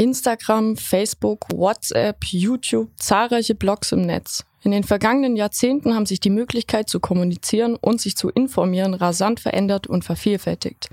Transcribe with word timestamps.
Instagram, 0.00 0.78
Facebook, 0.78 1.44
WhatsApp, 1.52 2.24
YouTube, 2.24 2.88
zahlreiche 2.96 3.54
Blogs 3.54 3.92
im 3.92 4.00
Netz. 4.00 4.46
In 4.62 4.70
den 4.70 4.82
vergangenen 4.82 5.36
Jahrzehnten 5.36 5.94
haben 5.94 6.06
sich 6.06 6.20
die 6.20 6.30
Möglichkeit 6.30 6.88
zu 6.88 7.00
kommunizieren 7.00 7.76
und 7.76 8.00
sich 8.00 8.16
zu 8.16 8.30
informieren 8.30 8.94
rasant 8.94 9.40
verändert 9.40 9.88
und 9.88 10.02
vervielfältigt. 10.02 10.88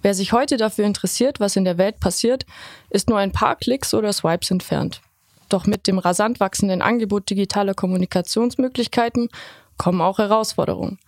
Wer 0.00 0.14
sich 0.14 0.32
heute 0.32 0.56
dafür 0.56 0.86
interessiert, 0.86 1.38
was 1.38 1.56
in 1.56 1.66
der 1.66 1.76
Welt 1.76 2.00
passiert, 2.00 2.46
ist 2.88 3.10
nur 3.10 3.18
ein 3.18 3.32
paar 3.32 3.56
Klicks 3.56 3.92
oder 3.92 4.10
Swipes 4.10 4.50
entfernt. 4.50 5.02
Doch 5.50 5.66
mit 5.66 5.86
dem 5.86 5.98
rasant 5.98 6.40
wachsenden 6.40 6.80
Angebot 6.80 7.28
digitaler 7.28 7.74
Kommunikationsmöglichkeiten 7.74 9.28
kommen 9.76 10.00
auch 10.00 10.16
Herausforderungen. 10.16 10.98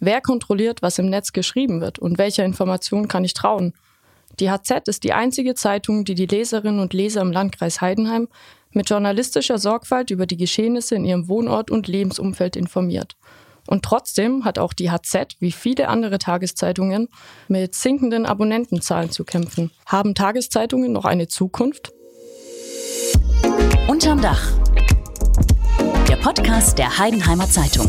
Wer 0.00 0.20
kontrolliert, 0.20 0.82
was 0.82 0.98
im 0.98 1.08
Netz 1.08 1.30
geschrieben 1.30 1.80
wird 1.80 2.00
und 2.00 2.18
welcher 2.18 2.44
Information 2.44 3.06
kann 3.06 3.22
ich 3.22 3.34
trauen? 3.34 3.74
Die 4.38 4.50
HZ 4.50 4.88
ist 4.88 5.04
die 5.04 5.12
einzige 5.12 5.54
Zeitung, 5.54 6.04
die 6.04 6.14
die 6.14 6.26
Leserinnen 6.26 6.80
und 6.80 6.94
Leser 6.94 7.20
im 7.20 7.32
Landkreis 7.32 7.80
Heidenheim 7.80 8.28
mit 8.70 8.88
journalistischer 8.88 9.58
Sorgfalt 9.58 10.10
über 10.10 10.26
die 10.26 10.36
Geschehnisse 10.36 10.94
in 10.94 11.04
ihrem 11.04 11.28
Wohnort 11.28 11.70
und 11.70 11.88
Lebensumfeld 11.88 12.56
informiert. 12.56 13.16
Und 13.66 13.84
trotzdem 13.84 14.44
hat 14.44 14.58
auch 14.58 14.72
die 14.72 14.90
HZ, 14.90 15.36
wie 15.38 15.52
viele 15.52 15.88
andere 15.88 16.18
Tageszeitungen, 16.18 17.08
mit 17.48 17.74
sinkenden 17.74 18.26
Abonnentenzahlen 18.26 19.10
zu 19.10 19.24
kämpfen. 19.24 19.70
Haben 19.86 20.14
Tageszeitungen 20.14 20.92
noch 20.92 21.04
eine 21.04 21.28
Zukunft? 21.28 21.92
Unterm 23.88 24.20
Dach. 24.20 24.52
Der 26.08 26.16
Podcast 26.16 26.78
der 26.78 26.98
Heidenheimer 26.98 27.48
Zeitung. 27.48 27.88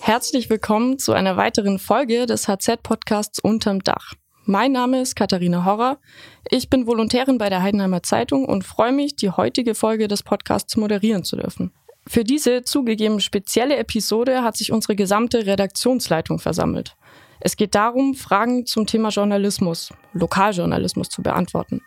Herzlich 0.00 0.50
willkommen 0.50 0.98
zu 0.98 1.12
einer 1.12 1.36
weiteren 1.36 1.78
Folge 1.78 2.26
des 2.26 2.46
HZ-Podcasts 2.46 3.40
Unterm 3.40 3.82
Dach. 3.82 4.12
Mein 4.46 4.72
Name 4.72 5.00
ist 5.00 5.16
Katharina 5.16 5.64
Horrer. 5.64 5.96
Ich 6.50 6.68
bin 6.68 6.86
Volontärin 6.86 7.38
bei 7.38 7.48
der 7.48 7.62
Heidenheimer 7.62 8.02
Zeitung 8.02 8.44
und 8.44 8.62
freue 8.62 8.92
mich, 8.92 9.16
die 9.16 9.30
heutige 9.30 9.74
Folge 9.74 10.06
des 10.06 10.22
Podcasts 10.22 10.76
moderieren 10.76 11.24
zu 11.24 11.36
dürfen. 11.36 11.72
Für 12.06 12.24
diese 12.24 12.62
zugegeben 12.62 13.20
spezielle 13.20 13.78
Episode 13.78 14.42
hat 14.42 14.58
sich 14.58 14.70
unsere 14.70 14.96
gesamte 14.96 15.46
Redaktionsleitung 15.46 16.40
versammelt. 16.40 16.94
Es 17.40 17.56
geht 17.56 17.74
darum, 17.74 18.14
Fragen 18.14 18.66
zum 18.66 18.84
Thema 18.86 19.08
Journalismus, 19.08 19.94
Lokaljournalismus 20.12 21.08
zu 21.08 21.22
beantworten. 21.22 21.80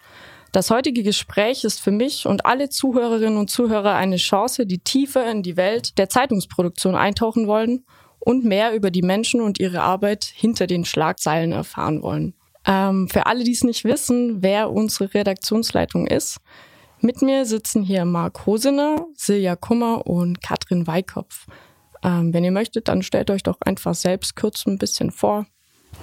Das 0.52 0.72
heutige 0.72 1.04
Gespräch 1.04 1.64
ist 1.64 1.80
für 1.80 1.92
mich 1.92 2.26
und 2.26 2.48
alle 2.48 2.70
Zuhörerinnen 2.70 3.38
und 3.38 3.52
Zuhörer 3.52 3.94
eine 3.94 4.18
Chance, 4.18 4.66
die 4.66 4.80
tiefer 4.80 5.30
in 5.30 5.44
die 5.44 5.58
Welt 5.58 6.00
der 6.00 6.10
Zeitungsproduktion 6.10 6.96
eintauchen 6.96 7.46
wollen 7.46 7.86
und 8.18 8.46
mehr 8.46 8.74
über 8.74 8.90
die 8.90 9.04
Menschen 9.04 9.42
und 9.42 9.60
ihre 9.60 9.82
Arbeit 9.82 10.24
hinter 10.24 10.66
den 10.66 10.86
Schlagzeilen 10.86 11.52
erfahren 11.52 12.02
wollen. 12.02 12.34
Ähm, 12.68 13.08
für 13.08 13.26
alle, 13.26 13.46
die 13.46 13.54
es 13.54 13.64
nicht 13.64 13.86
wissen, 13.86 14.44
wer 14.44 14.72
unsere 14.72 15.14
Redaktionsleitung 15.14 16.06
ist. 16.06 16.40
Mit 17.00 17.22
mir 17.22 17.46
sitzen 17.46 17.82
hier 17.82 18.04
Marc 18.04 18.46
Hosener, 18.46 19.06
Silja 19.16 19.56
Kummer 19.56 20.06
und 20.06 20.42
Katrin 20.42 20.86
Weikopf. 20.86 21.46
Ähm, 22.04 22.34
wenn 22.34 22.44
ihr 22.44 22.52
möchtet, 22.52 22.90
dann 22.90 23.04
stellt 23.04 23.32
euch 23.32 23.44
doch 23.44 23.62
einfach 23.62 23.96
selbst 23.96 24.36
kurz 24.36 24.66
ein 24.66 24.78
bisschen 24.78 25.12
vor. 25.12 25.46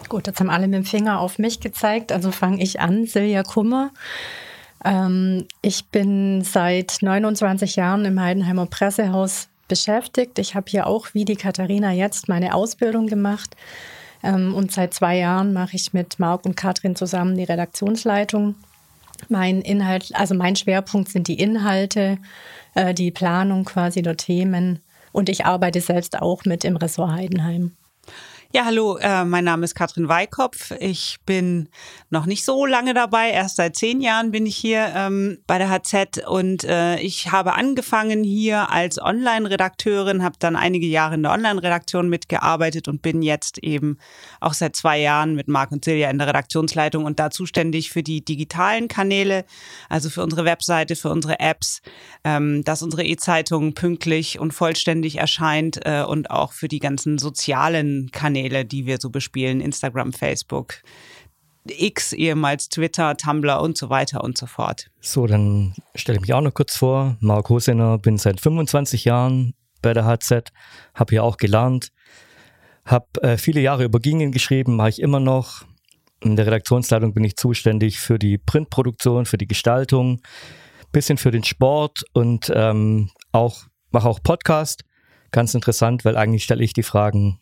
Gut, 0.09 0.27
jetzt 0.27 0.41
haben 0.41 0.51
alle 0.51 0.67
mit 0.67 0.77
dem 0.77 0.85
Finger 0.85 1.21
auf 1.21 1.39
mich 1.39 1.61
gezeigt, 1.61 2.11
also 2.11 2.33
fange 2.33 2.63
ich 2.63 2.81
an, 2.81 3.07
Silja 3.07 3.43
Kummer. 3.43 3.91
Ähm, 4.85 5.47
ich 5.61 5.87
bin 5.89 6.43
seit 6.43 6.99
29 7.03 7.77
Jahren 7.77 8.05
im 8.07 8.19
Heidenheimer 8.19 8.67
Pressehaus 8.67 9.49
beschäftigt. 9.69 10.39
Ich 10.39 10.55
habe 10.55 10.71
hier 10.71 10.87
auch, 10.87 11.09
wie 11.13 11.25
die 11.25 11.37
Katharina 11.37 11.93
jetzt, 11.93 12.29
meine 12.29 12.55
Ausbildung 12.55 13.07
gemacht 13.07 13.55
und 14.25 14.73
seit 14.73 14.95
zwei 14.95 15.19
Jahren 15.19 15.53
mache 15.53 15.77
ich 15.77 15.93
mit 15.93 16.19
Marc 16.19 16.47
und 16.47 16.57
Katrin 16.57 16.97
zusammen 16.97 17.37
die 17.37 17.45
Redaktionsleitung. 17.45 18.55
Mein 19.29 19.61
Inhalt, 19.61 20.11
also 20.15 20.35
mein 20.35 20.57
Schwerpunkt 20.57 21.11
sind 21.11 21.29
die 21.29 21.39
Inhalte, 21.39 22.19
äh, 22.75 22.95
die 22.95 23.11
Planung 23.11 23.65
quasi 23.65 24.03
der 24.03 24.17
Themen. 24.17 24.81
Und 25.13 25.29
ich 25.29 25.45
arbeite 25.45 25.81
selbst 25.81 26.21
auch 26.21 26.45
mit 26.45 26.65
im 26.65 26.77
Ressort 26.77 27.13
Heidenheim. 27.13 27.73
Ja, 28.57 28.67
hallo, 28.67 28.99
äh, 28.99 29.25
mein 29.25 29.43
Name 29.43 29.65
ist 29.65 29.75
Katrin 29.75 30.09
Weikopf. 30.09 30.71
Ich 30.79 31.17
bin 31.27 31.69
noch 32.09 32.25
nicht 32.25 32.45
so 32.45 32.67
lange 32.67 32.95
dabei. 32.95 33.31
Erst 33.31 33.57
seit 33.57 33.75
zehn 33.75 34.01
Jahren 34.01 34.31
bin 34.31 34.47
ich 34.47 34.57
hier 34.57 34.93
ähm, 34.95 35.39
bei 35.49 35.59
der 35.59 35.69
HZ 35.71 36.25
und 36.29 36.63
äh, 36.63 37.01
ich 37.01 37.33
habe 37.33 37.55
angefangen 37.55 38.23
hier 38.23 38.71
als 38.71 39.03
Online-Redakteurin, 39.03 40.23
habe 40.23 40.37
dann 40.39 40.55
einige 40.55 40.87
Jahre 40.87 41.17
in 41.17 41.25
der 41.25 41.33
Online-Redaktion 41.33 42.09
mitgearbeitet 42.09 42.87
und 42.87 43.03
bin 43.03 43.23
jetzt 43.23 43.59
eben 43.59 43.99
auch 44.41 44.55
seit 44.55 44.77
zwei 44.77 45.01
Jahren 45.01 45.35
mit 45.35 45.49
Marc 45.49 45.73
und 45.73 45.85
Silja 45.85 46.09
in 46.09 46.19
der 46.19 46.29
Redaktionsleitung 46.29 47.07
und 47.07 47.19
da 47.19 47.31
zuständig 47.31 47.91
für 47.91 48.05
die 48.05 48.25
digitalen 48.25 48.87
Kanäle, 48.87 49.47
also 49.89 50.11
für 50.11 50.23
unsere 50.23 50.45
Webseite, 50.45 50.95
für 50.95 51.11
unsere 51.11 51.41
Apps, 51.41 51.83
ähm, 52.23 52.63
dass 52.63 52.85
unsere 52.85 53.03
E-Zeitung 53.03 53.75
pünktlich 53.75 54.39
und 54.39 54.55
vollständig 54.55 55.19
erscheint 55.19 55.81
äh, 55.85 56.05
und 56.05 56.31
auch 56.31 56.53
für 56.53 56.69
die 56.69 56.79
ganzen 56.79 57.19
sozialen 57.19 58.13
Kanäle 58.13 58.44
Kanäle, 58.45 58.65
die 58.65 58.87
wir 58.87 58.99
so 59.01 59.11
bespielen, 59.11 59.61
Instagram, 59.61 60.13
Facebook, 60.13 60.75
X, 61.67 62.13
ehemals 62.13 62.69
Twitter, 62.69 63.17
Tumblr 63.17 63.61
und 63.61 63.79
so 63.79 63.89
weiter 63.89 64.23
und 64.23 64.37
so 64.37 64.47
fort. 64.47 64.91
So, 65.01 65.27
dann 65.27 65.75
stelle 65.95 66.17
ich 66.17 66.23
mich 66.23 66.35
auch 66.35 66.43
noch 66.43 66.53
kurz 66.53 66.77
vor. 66.77 67.17
Marc 67.21 67.49
Hosener, 67.49 67.99
bin 67.99 68.19
seit 68.19 68.41
25 68.41 69.05
Jahren 69.07 69.55
bei 69.81 69.95
der 69.95 70.05
HZ, 70.05 70.53
habe 70.95 71.11
hier 71.11 71.25
auch 71.25 71.39
gelernt, 71.39 71.91
habe 72.85 73.07
äh, 73.23 73.39
viele 73.39 73.61
Jahre 73.61 73.85
über 73.85 73.99
Gingen 73.99 74.31
geschrieben, 74.31 74.77
mache 74.77 74.91
ich 74.91 75.01
immer 75.01 75.21
noch. 75.21 75.65
In 76.21 76.37
der 76.37 76.47
Redaktionsleitung 76.47 77.13
bin 77.13 77.25
ich 77.25 77.37
zuständig 77.37 77.99
für 77.99 78.19
die 78.19 78.39
Printproduktion, 78.39 79.27
für 79.27 79.39
die 79.39 79.47
Gestaltung, 79.47 80.21
bisschen 80.93 81.19
für 81.19 81.31
den 81.31 81.45
Sport 81.45 82.05
und 82.13 82.53
ähm, 82.55 83.11
auch 83.33 83.65
mache 83.91 84.09
auch 84.09 84.23
Podcast. 84.23 84.85
Ganz 85.33 85.55
interessant, 85.55 86.05
weil 86.05 86.17
eigentlich 86.17 86.45
stelle 86.45 86.63
ich 86.63 86.73
die 86.73 86.83
Fragen 86.83 87.41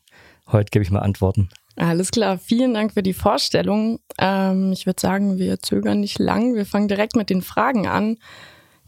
Heute 0.52 0.70
gebe 0.70 0.82
ich 0.82 0.90
mal 0.90 1.00
Antworten. 1.00 1.48
Alles 1.76 2.10
klar, 2.10 2.38
vielen 2.38 2.74
Dank 2.74 2.92
für 2.92 3.02
die 3.02 3.14
Vorstellung. 3.14 3.98
Ähm, 4.18 4.72
ich 4.72 4.84
würde 4.84 5.00
sagen, 5.00 5.38
wir 5.38 5.60
zögern 5.60 6.00
nicht 6.00 6.18
lang. 6.18 6.54
Wir 6.54 6.66
fangen 6.66 6.88
direkt 6.88 7.16
mit 7.16 7.30
den 7.30 7.40
Fragen 7.40 7.86
an. 7.86 8.18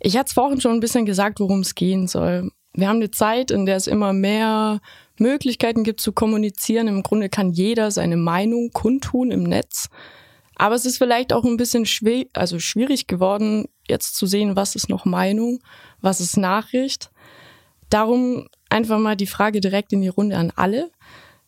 Ich 0.00 0.16
hatte 0.16 0.26
es 0.28 0.34
vorhin 0.34 0.60
schon 0.60 0.72
ein 0.72 0.80
bisschen 0.80 1.06
gesagt, 1.06 1.41
worum 1.41 1.60
es 1.60 1.74
gehen 1.74 2.06
soll. 2.06 2.50
Wir 2.74 2.88
haben 2.88 2.97
eine 2.97 3.10
Zeit, 3.10 3.50
in 3.50 3.64
der 3.66 3.76
es 3.76 3.86
immer 3.86 4.12
mehr 4.12 4.80
Möglichkeiten 5.19 5.84
gibt 5.84 6.00
zu 6.00 6.12
kommunizieren. 6.12 6.88
Im 6.88 7.03
Grunde 7.03 7.28
kann 7.30 7.53
jeder 7.53 7.91
seine 7.91 8.16
Meinung 8.16 8.70
kundtun 8.72 9.30
im 9.30 9.44
Netz. 9.44 9.88
Aber 10.56 10.74
es 10.74 10.84
ist 10.84 10.98
vielleicht 10.98 11.32
auch 11.32 11.44
ein 11.44 11.56
bisschen 11.56 11.86
schwer, 11.86 12.26
also 12.32 12.58
schwierig 12.58 13.06
geworden, 13.06 13.66
jetzt 13.88 14.16
zu 14.16 14.26
sehen, 14.26 14.56
was 14.56 14.76
ist 14.76 14.88
noch 14.88 15.04
Meinung, 15.04 15.60
was 16.00 16.20
ist 16.20 16.36
Nachricht. 16.36 17.10
Darum 17.91 18.48
einfach 18.69 18.98
mal 18.98 19.16
die 19.16 19.26
Frage 19.26 19.60
direkt 19.60 19.92
in 19.92 20.03
die 20.03 20.08
Runde 20.08 20.36
an 20.36 20.53
alle. 20.54 20.91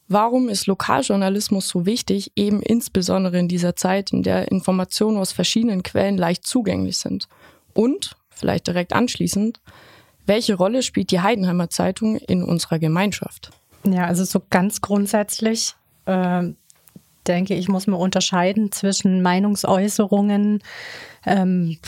Warum 0.08 0.48
ist 0.48 0.66
Lokaljournalismus 0.66 1.68
so 1.68 1.84
wichtig, 1.84 2.32
eben 2.36 2.62
insbesondere 2.62 3.38
in 3.38 3.48
dieser 3.48 3.74
Zeit, 3.74 4.12
in 4.12 4.22
der 4.22 4.50
Informationen 4.52 5.16
aus 5.16 5.32
verschiedenen 5.32 5.82
Quellen 5.82 6.16
leicht 6.16 6.46
zugänglich 6.46 6.98
sind? 6.98 7.28
Und, 7.74 8.16
vielleicht 8.30 8.68
direkt 8.68 8.92
anschließend, 8.92 9.60
welche 10.26 10.54
Rolle 10.54 10.82
spielt 10.82 11.10
die 11.10 11.20
Heidenheimer 11.20 11.70
Zeitung 11.70 12.16
in 12.16 12.42
unserer 12.42 12.78
Gemeinschaft? 12.78 13.50
Ja, 13.84 14.06
also 14.06 14.24
so 14.24 14.40
ganz 14.50 14.80
grundsätzlich 14.80 15.74
äh, 16.06 16.42
denke 17.26 17.54
ich, 17.54 17.68
muss 17.68 17.86
man 17.86 18.00
unterscheiden 18.00 18.72
zwischen 18.72 19.22
Meinungsäußerungen, 19.22 20.62
ähm, 21.24 21.78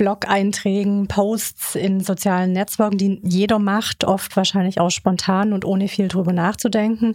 Blog-Einträgen, 0.00 1.08
Posts 1.08 1.74
in 1.74 2.00
sozialen 2.00 2.52
Netzwerken, 2.52 2.96
die 2.96 3.20
jeder 3.22 3.58
macht, 3.58 4.04
oft 4.04 4.34
wahrscheinlich 4.34 4.80
auch 4.80 4.88
spontan 4.88 5.52
und 5.52 5.66
ohne 5.66 5.88
viel 5.88 6.08
drüber 6.08 6.32
nachzudenken. 6.32 7.12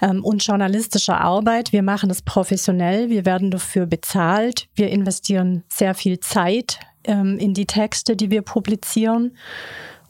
Ähm, 0.00 0.24
und 0.24 0.46
journalistische 0.46 1.16
Arbeit. 1.16 1.72
Wir 1.72 1.82
machen 1.82 2.08
das 2.08 2.22
professionell. 2.22 3.10
Wir 3.10 3.26
werden 3.26 3.50
dafür 3.50 3.86
bezahlt. 3.86 4.68
Wir 4.76 4.90
investieren 4.90 5.64
sehr 5.68 5.94
viel 5.96 6.20
Zeit 6.20 6.78
ähm, 7.02 7.38
in 7.38 7.54
die 7.54 7.66
Texte, 7.66 8.14
die 8.14 8.30
wir 8.30 8.42
publizieren. 8.42 9.36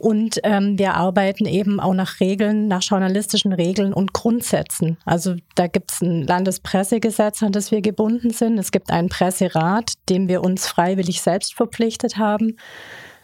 Und 0.02 0.40
ähm, 0.42 0.80
wir 0.80 0.94
arbeiten 0.94 1.46
eben 1.46 1.78
auch 1.78 1.94
nach 1.94 2.18
Regeln, 2.18 2.66
nach 2.66 2.82
journalistischen 2.82 3.52
Regeln 3.52 3.92
und 3.92 4.12
Grundsätzen. 4.12 4.98
Also 5.04 5.36
da 5.54 5.68
gibt 5.68 5.92
es 5.92 6.00
ein 6.00 6.26
Landespressegesetz, 6.26 7.40
an 7.40 7.52
das 7.52 7.70
wir 7.70 7.82
gebunden 7.82 8.30
sind. 8.30 8.58
Es 8.58 8.72
gibt 8.72 8.90
einen 8.90 9.08
Presserat, 9.08 9.92
dem 10.08 10.26
wir 10.26 10.42
uns 10.42 10.66
freiwillig 10.66 11.22
selbst 11.22 11.54
verpflichtet 11.54 12.16
haben. 12.16 12.56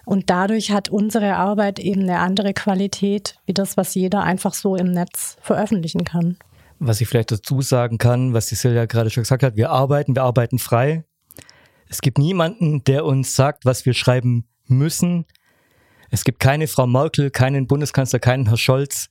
Und 0.04 0.30
dadurch 0.30 0.70
hat 0.70 0.88
unsere 0.88 1.34
Arbeit 1.34 1.80
eben 1.80 2.02
eine 2.02 2.20
andere 2.20 2.54
Qualität, 2.54 3.40
wie 3.44 3.54
das, 3.54 3.76
was 3.76 3.96
jeder 3.96 4.22
einfach 4.22 4.54
so 4.54 4.76
im 4.76 4.92
Netz 4.92 5.36
veröffentlichen 5.40 6.04
kann. 6.04 6.36
Was 6.78 7.00
ich 7.00 7.08
vielleicht 7.08 7.32
dazu 7.32 7.60
sagen 7.60 7.98
kann, 7.98 8.34
was 8.34 8.46
die 8.46 8.54
Silja 8.54 8.86
gerade 8.86 9.10
schon 9.10 9.24
gesagt 9.24 9.42
hat, 9.42 9.56
wir 9.56 9.70
arbeiten, 9.70 10.14
wir 10.14 10.22
arbeiten 10.22 10.60
frei. 10.60 11.02
Es 11.88 12.02
gibt 12.02 12.18
niemanden, 12.18 12.84
der 12.84 13.04
uns 13.04 13.34
sagt, 13.34 13.64
was 13.64 13.84
wir 13.84 13.94
schreiben 13.94 14.46
müssen. 14.68 15.26
Es 16.10 16.24
gibt 16.24 16.40
keine 16.40 16.68
Frau 16.68 16.86
Merkel, 16.86 17.30
keinen 17.30 17.66
Bundeskanzler, 17.66 18.18
keinen 18.18 18.46
Herr 18.46 18.56
Scholz. 18.56 19.08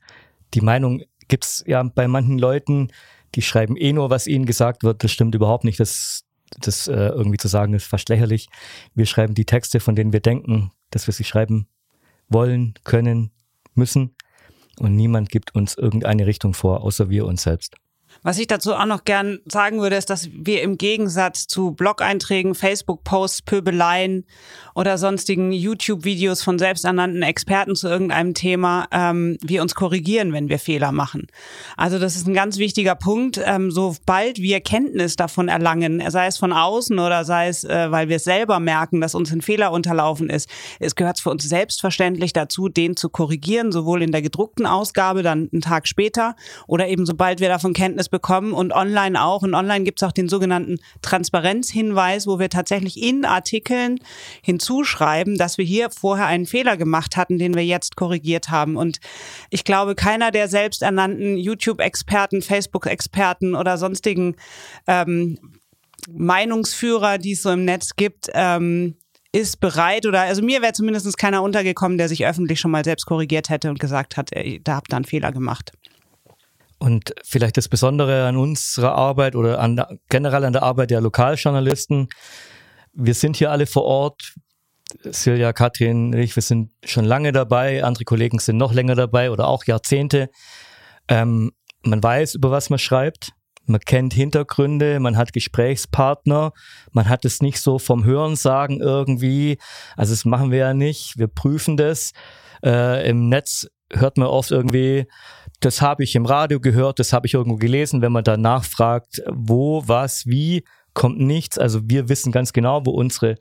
Die 0.53 0.61
Meinung 0.61 1.03
gibt 1.27 1.45
es 1.45 1.63
ja 1.67 1.83
bei 1.83 2.07
manchen 2.07 2.39
Leuten, 2.39 2.89
die 3.35 3.41
schreiben 3.41 3.75
eh 3.75 3.93
nur, 3.93 4.09
was 4.09 4.27
ihnen 4.27 4.45
gesagt 4.45 4.83
wird. 4.83 5.03
Das 5.03 5.11
stimmt 5.11 5.35
überhaupt 5.35 5.63
nicht. 5.63 5.79
Das 5.79 6.27
das 6.59 6.87
äh, 6.87 6.93
irgendwie 6.93 7.37
zu 7.37 7.47
sagen, 7.47 7.73
ist 7.73 7.87
fast 7.87 8.09
lächerlich. 8.09 8.49
Wir 8.95 9.05
schreiben 9.05 9.35
die 9.35 9.45
Texte, 9.45 9.79
von 9.79 9.95
denen 9.95 10.13
wir 10.13 10.19
denken, 10.19 10.71
dass 10.91 11.07
wir 11.07 11.13
sie 11.13 11.23
schreiben 11.23 11.67
wollen, 12.29 12.73
können, 12.83 13.31
müssen. 13.73 14.15
Und 14.79 14.95
niemand 14.95 15.29
gibt 15.29 15.55
uns 15.55 15.75
irgendeine 15.75 16.25
Richtung 16.25 16.53
vor, 16.53 16.83
außer 16.83 17.09
wir 17.09 17.25
uns 17.25 17.43
selbst. 17.43 17.75
Was 18.27 18.39
ich 18.39 18.47
dazu 18.47 18.73
auch 18.73 18.85
noch 18.85 19.05
gern 19.05 19.39
sagen 19.45 19.79
würde, 19.79 19.95
ist, 19.95 20.09
dass 20.09 20.29
wir 20.33 20.61
im 20.61 20.77
Gegensatz 20.77 21.47
zu 21.47 21.71
Blog-Einträgen, 21.71 22.55
Facebook-Posts, 22.55 23.43
Pöbeleien 23.43 24.25
oder 24.75 24.97
sonstigen 24.97 25.53
YouTube-Videos 25.53 26.43
von 26.43 26.59
selbsternannten 26.59 27.21
Experten 27.21 27.73
zu 27.77 27.87
irgendeinem 27.87 28.33
Thema, 28.33 28.87
ähm, 28.91 29.37
wir 29.41 29.61
uns 29.61 29.75
korrigieren, 29.75 30.33
wenn 30.33 30.49
wir 30.49 30.59
Fehler 30.59 30.91
machen. 30.91 31.27
Also 31.77 31.99
das 31.99 32.17
ist 32.17 32.27
ein 32.27 32.33
ganz 32.33 32.57
wichtiger 32.57 32.95
Punkt. 32.95 33.39
Ähm, 33.45 33.71
sobald 33.71 34.39
wir 34.39 34.59
Kenntnis 34.59 35.15
davon 35.15 35.47
erlangen, 35.47 36.03
sei 36.09 36.27
es 36.27 36.37
von 36.37 36.51
außen 36.51 36.99
oder 36.99 37.23
sei 37.23 37.47
es, 37.47 37.63
äh, 37.63 37.91
weil 37.91 38.09
wir 38.09 38.17
es 38.17 38.25
selber 38.25 38.59
merken, 38.59 38.99
dass 38.99 39.15
uns 39.15 39.31
ein 39.31 39.41
Fehler 39.41 39.71
unterlaufen 39.71 40.29
ist, 40.29 40.49
es 40.81 40.95
gehört 40.95 41.21
für 41.21 41.29
uns 41.29 41.47
selbstverständlich 41.47 42.33
dazu, 42.33 42.67
den 42.67 42.97
zu 42.97 43.07
korrigieren, 43.07 43.71
sowohl 43.71 44.01
in 44.03 44.11
der 44.11 44.21
gedruckten 44.21 44.65
Ausgabe, 44.65 45.23
dann 45.23 45.47
einen 45.53 45.61
Tag 45.61 45.87
später 45.87 46.35
oder 46.67 46.89
eben 46.89 47.05
sobald 47.05 47.39
wir 47.39 47.47
davon 47.47 47.71
Kenntnis 47.71 47.87
Kenntnis 47.87 48.09
bekommen 48.17 48.51
und 48.51 48.73
online 48.73 49.21
auch. 49.21 49.43
Und 49.43 49.53
online 49.53 49.83
gibt 49.83 50.01
es 50.01 50.07
auch 50.07 50.11
den 50.11 50.27
sogenannten 50.27 50.79
Transparenzhinweis, 51.03 52.25
wo 52.25 52.39
wir 52.39 52.49
tatsächlich 52.49 52.99
in 53.01 53.25
Artikeln 53.25 53.99
hinzuschreiben, 54.41 55.37
dass 55.37 55.59
wir 55.59 55.65
hier 55.65 55.91
vorher 55.91 56.25
einen 56.25 56.47
Fehler 56.47 56.77
gemacht 56.77 57.15
hatten, 57.15 57.37
den 57.37 57.53
wir 57.53 57.63
jetzt 57.63 57.95
korrigiert 57.95 58.49
haben. 58.49 58.75
Und 58.75 58.99
ich 59.51 59.63
glaube, 59.63 59.93
keiner 59.93 60.31
der 60.31 60.47
selbsternannten 60.47 61.37
YouTube-Experten, 61.37 62.41
Facebook-Experten 62.41 63.53
oder 63.53 63.77
sonstigen 63.77 64.35
ähm, 64.87 65.37
Meinungsführer, 66.09 67.19
die 67.19 67.33
es 67.33 67.43
so 67.43 67.51
im 67.51 67.65
Netz 67.65 67.95
gibt, 67.97 68.29
ähm, 68.33 68.95
ist 69.31 69.59
bereit 69.59 70.07
oder 70.07 70.21
also 70.21 70.41
mir 70.41 70.63
wäre 70.63 70.73
zumindest 70.73 71.15
keiner 71.19 71.43
untergekommen, 71.43 71.99
der 71.99 72.09
sich 72.09 72.25
öffentlich 72.25 72.59
schon 72.59 72.71
mal 72.71 72.83
selbst 72.83 73.05
korrigiert 73.05 73.49
hätte 73.49 73.69
und 73.69 73.79
gesagt 73.79 74.17
hat, 74.17 74.29
ey, 74.31 74.59
da 74.63 74.77
habt 74.77 74.91
ihr 74.91 74.95
einen 74.95 75.05
Fehler 75.05 75.31
gemacht. 75.31 75.73
Und 76.79 77.13
vielleicht 77.23 77.57
das 77.57 77.69
Besondere 77.69 78.25
an 78.25 78.37
unserer 78.37 78.93
Arbeit 78.93 79.35
oder 79.35 79.59
an, 79.59 79.81
generell 80.09 80.45
an 80.45 80.53
der 80.53 80.63
Arbeit 80.63 80.91
der 80.91 81.01
Lokaljournalisten, 81.01 82.07
wir 82.93 83.13
sind 83.13 83.37
hier 83.37 83.51
alle 83.51 83.65
vor 83.65 83.83
Ort. 83.83 84.33
Silja, 85.03 85.53
Katrin, 85.53 86.13
ich, 86.13 86.35
wir 86.35 86.43
sind 86.43 86.71
schon 86.83 87.05
lange 87.05 87.31
dabei, 87.31 87.83
andere 87.83 88.05
Kollegen 88.05 88.39
sind 88.39 88.57
noch 88.57 88.73
länger 88.73 88.95
dabei 88.95 89.31
oder 89.31 89.47
auch 89.47 89.65
Jahrzehnte. 89.65 90.29
Ähm, 91.07 91.51
man 91.83 92.01
weiß, 92.01 92.35
über 92.35 92.51
was 92.51 92.69
man 92.69 92.79
schreibt, 92.79 93.31
man 93.65 93.81
kennt 93.81 94.13
Hintergründe, 94.13 94.99
man 94.99 95.17
hat 95.17 95.33
Gesprächspartner, 95.33 96.53
man 96.91 97.09
hat 97.09 97.25
es 97.25 97.41
nicht 97.41 97.59
so 97.59 97.79
vom 97.79 98.05
Hörensagen 98.05 98.79
irgendwie. 98.79 99.57
Also 99.97 100.13
das 100.13 100.23
machen 100.25 100.51
wir 100.51 100.59
ja 100.59 100.73
nicht, 100.73 101.17
wir 101.17 101.27
prüfen 101.27 101.75
das. 101.75 102.13
Äh, 102.63 103.09
Im 103.09 103.27
Netz 103.27 103.67
hört 103.91 104.17
man 104.17 104.27
oft 104.27 104.51
irgendwie, 104.51 105.05
das 105.59 105.81
habe 105.81 106.03
ich 106.03 106.15
im 106.15 106.25
Radio 106.25 106.59
gehört, 106.59 106.99
das 106.99 107.13
habe 107.13 107.27
ich 107.27 107.33
irgendwo 107.33 107.57
gelesen. 107.57 108.01
Wenn 108.01 108.11
man 108.11 108.23
da 108.23 108.37
nachfragt, 108.37 109.23
wo, 109.27 109.83
was, 109.87 110.27
wie, 110.27 110.63
kommt 110.97 111.19
nichts. 111.19 111.59
Also 111.59 111.81
wir 111.83 112.09
wissen 112.09 112.31
ganz 112.31 112.53
genau, 112.53 112.85
wo 112.85 112.91
unsere 112.91 113.35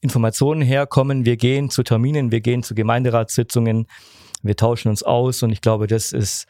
Informationen 0.00 0.60
herkommen. 0.60 1.24
Wir 1.24 1.36
gehen 1.36 1.70
zu 1.70 1.84
Terminen, 1.84 2.32
wir 2.32 2.40
gehen 2.40 2.64
zu 2.64 2.74
Gemeinderatssitzungen, 2.74 3.86
wir 4.42 4.56
tauschen 4.56 4.88
uns 4.88 5.04
aus 5.04 5.42
und 5.44 5.50
ich 5.50 5.60
glaube, 5.60 5.86
das 5.86 6.12
ist, 6.12 6.46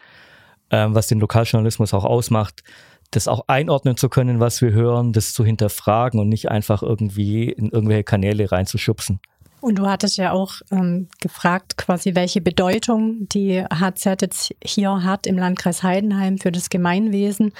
ähm, 0.70 0.94
was 0.94 1.08
den 1.08 1.20
Lokaljournalismus 1.20 1.92
auch 1.92 2.04
ausmacht, 2.04 2.62
das 3.10 3.28
auch 3.28 3.44
einordnen 3.48 3.98
zu 3.98 4.08
können, 4.08 4.40
was 4.40 4.62
wir 4.62 4.72
hören, 4.72 5.12
das 5.12 5.34
zu 5.34 5.44
hinterfragen 5.44 6.18
und 6.18 6.30
nicht 6.30 6.50
einfach 6.50 6.82
irgendwie 6.82 7.50
in 7.50 7.68
irgendwelche 7.68 8.04
Kanäle 8.04 8.50
reinzuschubsen. 8.50 9.20
Und 9.60 9.76
du 9.76 9.86
hattest 9.86 10.16
ja 10.16 10.32
auch 10.32 10.54
ähm, 10.70 11.08
gefragt, 11.20 11.76
quasi, 11.76 12.14
welche 12.14 12.40
Bedeutung 12.40 13.28
die 13.28 13.64
HZ 13.64 14.22
jetzt 14.22 14.54
hier 14.62 15.02
hat 15.02 15.26
im 15.26 15.38
Landkreis 15.38 15.82
Heidenheim 15.82 16.38
für 16.38 16.52
das 16.52 16.70
Gemeinwesen. 16.70 17.52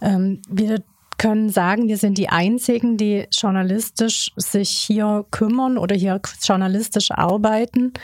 Ähm, 0.00 0.40
wir 0.48 0.82
können 1.18 1.48
sagen, 1.48 1.88
wir 1.88 1.96
sind 1.96 2.18
die 2.18 2.28
Einzigen, 2.28 2.96
die 2.96 3.26
journalistisch 3.32 4.32
sich 4.36 4.70
hier 4.70 5.24
kümmern 5.30 5.78
oder 5.78 5.96
hier 5.96 6.20
journalistisch 6.42 7.10
arbeiten. 7.10 7.94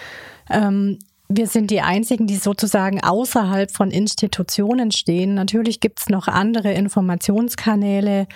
Ähm, 0.51 0.99
wir 1.29 1.47
sind 1.47 1.71
die 1.71 1.81
Einzigen, 1.81 2.27
die 2.27 2.37
sozusagen 2.37 3.03
außerhalb 3.03 3.71
von 3.71 3.91
Institutionen 3.91 4.91
stehen. 4.91 5.35
Natürlich 5.35 5.81
gibt 5.81 6.01
es 6.01 6.09
noch 6.09 6.29
andere 6.29 6.73
Informationskanäle. 6.73 8.27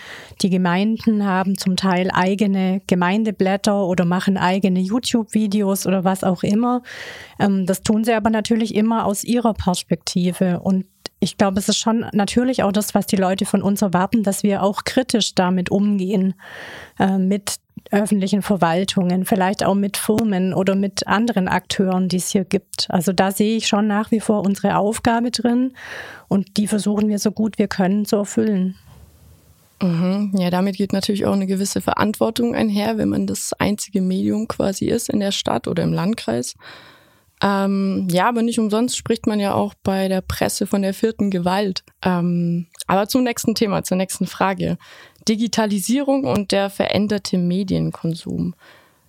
Die 0.41 0.51
Gemeinden 0.51 1.25
haben 1.27 1.59
zum 1.59 1.77
Teil 1.77 2.11
eigene 2.13 2.81
Gemeindeblätter 2.87 3.87
oder 3.87 4.05
machen 4.05 4.39
eigene 4.39 4.81
YouTube-Videos 4.81 5.87
oder 5.87 6.05
was 6.05 6.25
auch 6.25 6.43
immer. 6.43 6.83
Ähm, 7.39 7.67
das 7.67 7.83
tun 7.83 8.05
sie 8.05 8.15
aber 8.15 8.31
natürlich 8.31 8.75
immer 8.75 9.05
aus 9.05 9.25
ihrer 9.25 9.53
Perspektive. 9.53 10.61
Und 10.61 10.87
ich 11.21 11.37
glaube, 11.37 11.59
es 11.59 11.69
ist 11.69 11.79
schon 11.79 12.07
natürlich 12.13 12.63
auch 12.63 12.73
das, 12.73 12.95
was 12.95 13.07
die 13.07 13.17
Leute 13.17 13.47
von 13.47 13.63
uns 13.63 13.83
erwarten, 13.83 14.23
dass 14.23 14.43
wir 14.43 14.63
auch 14.63 14.85
kritisch 14.85 15.35
damit 15.35 15.71
umgehen, 15.71 16.35
äh, 16.99 17.19
mit 17.19 17.57
öffentlichen 17.91 18.43
Verwaltungen, 18.43 19.25
vielleicht 19.25 19.65
auch 19.65 19.75
mit 19.75 19.97
Firmen 19.97 20.55
oder 20.55 20.75
mit 20.75 21.07
anderen 21.07 21.49
Akteuren, 21.49 22.09
die 22.09 22.17
es 22.17 22.31
hier 22.31 22.45
gibt. 22.45 22.87
Also 22.89 23.13
da 23.13 23.31
sehe 23.31 23.57
ich 23.57 23.67
schon 23.67 23.87
nach 23.87 24.11
wie 24.11 24.21
vor 24.21 24.45
unsere 24.45 24.77
Aufgabe 24.77 25.31
drin 25.31 25.73
und 26.29 26.57
die 26.57 26.67
versuchen 26.67 27.09
wir 27.09 27.19
so 27.19 27.31
gut 27.31 27.59
wir 27.59 27.69
können 27.69 28.05
zu 28.05 28.17
erfüllen. 28.17 28.77
Mhm. 29.83 30.33
Ja, 30.39 30.51
damit 30.51 30.77
geht 30.77 30.93
natürlich 30.93 31.27
auch 31.27 31.35
eine 31.35 31.47
gewisse 31.47 31.81
Verantwortung 31.81 32.55
einher, 32.55 32.97
wenn 32.99 33.11
man 33.11 33.27
das 33.27 33.53
einzige 33.53 34.01
Medium 34.01 34.49
quasi 34.49 34.87
ist 34.87 35.11
in 35.11 35.21
der 35.21 35.33
Stadt 35.33 35.69
oder 35.69 35.83
im 35.83 35.93
Landkreis. 35.93 36.55
Ähm, 37.43 38.09
ja, 38.11 38.29
aber 38.29 38.43
nicht 38.43 38.59
umsonst 38.59 38.97
spricht 38.97 39.27
man 39.27 39.41
ja 39.41 39.53
auch 39.53 39.75
bei 39.83 40.09
der 40.09 40.23
Presse 40.23 40.67
von 40.67 40.81
der 40.81 40.95
vierten 40.95 41.31
Gewalt. 41.31 41.85
Ähm, 42.03 42.67
aber 42.87 43.09
zum 43.09 43.25
nächsten 43.25 43.55
Thema, 43.55 43.83
zur 43.83 43.99
nächsten 43.99 44.27
Frage. 44.27 44.79
Digitalisierung 45.29 46.25
und 46.25 46.53
der 46.53 46.71
veränderte 46.71 47.39
Medienkonsum. 47.39 48.55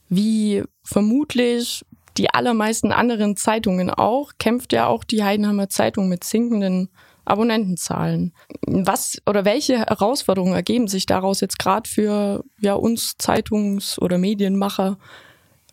Wie 0.10 0.64
vermutlich 0.84 1.86
die 2.18 2.30
allermeisten 2.31 2.92
anderen 2.92 3.36
Zeitungen 3.36 3.90
auch, 3.90 4.31
kämpft 4.40 4.74
ja 4.74 4.88
auch 4.88 5.04
die 5.04 5.24
Heidenheimer 5.24 5.69
Zeitung 5.69 6.10
mit 6.10 6.24
sinkenden 6.24 6.90
Abonnentenzahlen. 7.25 8.34
Was 8.66 9.22
oder 9.25 9.46
welche 9.46 9.80
Herausforderungen 9.80 10.54
ergeben 10.54 10.88
sich 10.88 11.06
daraus 11.06 11.42
jetzt 11.42 11.60
gerade 11.60 11.90
für 11.90 12.44
ja, 12.60 12.74
uns 12.74 13.18
Zeitungs- 13.18 14.00
oder 14.00 14.18
Medienmacher 14.18 14.98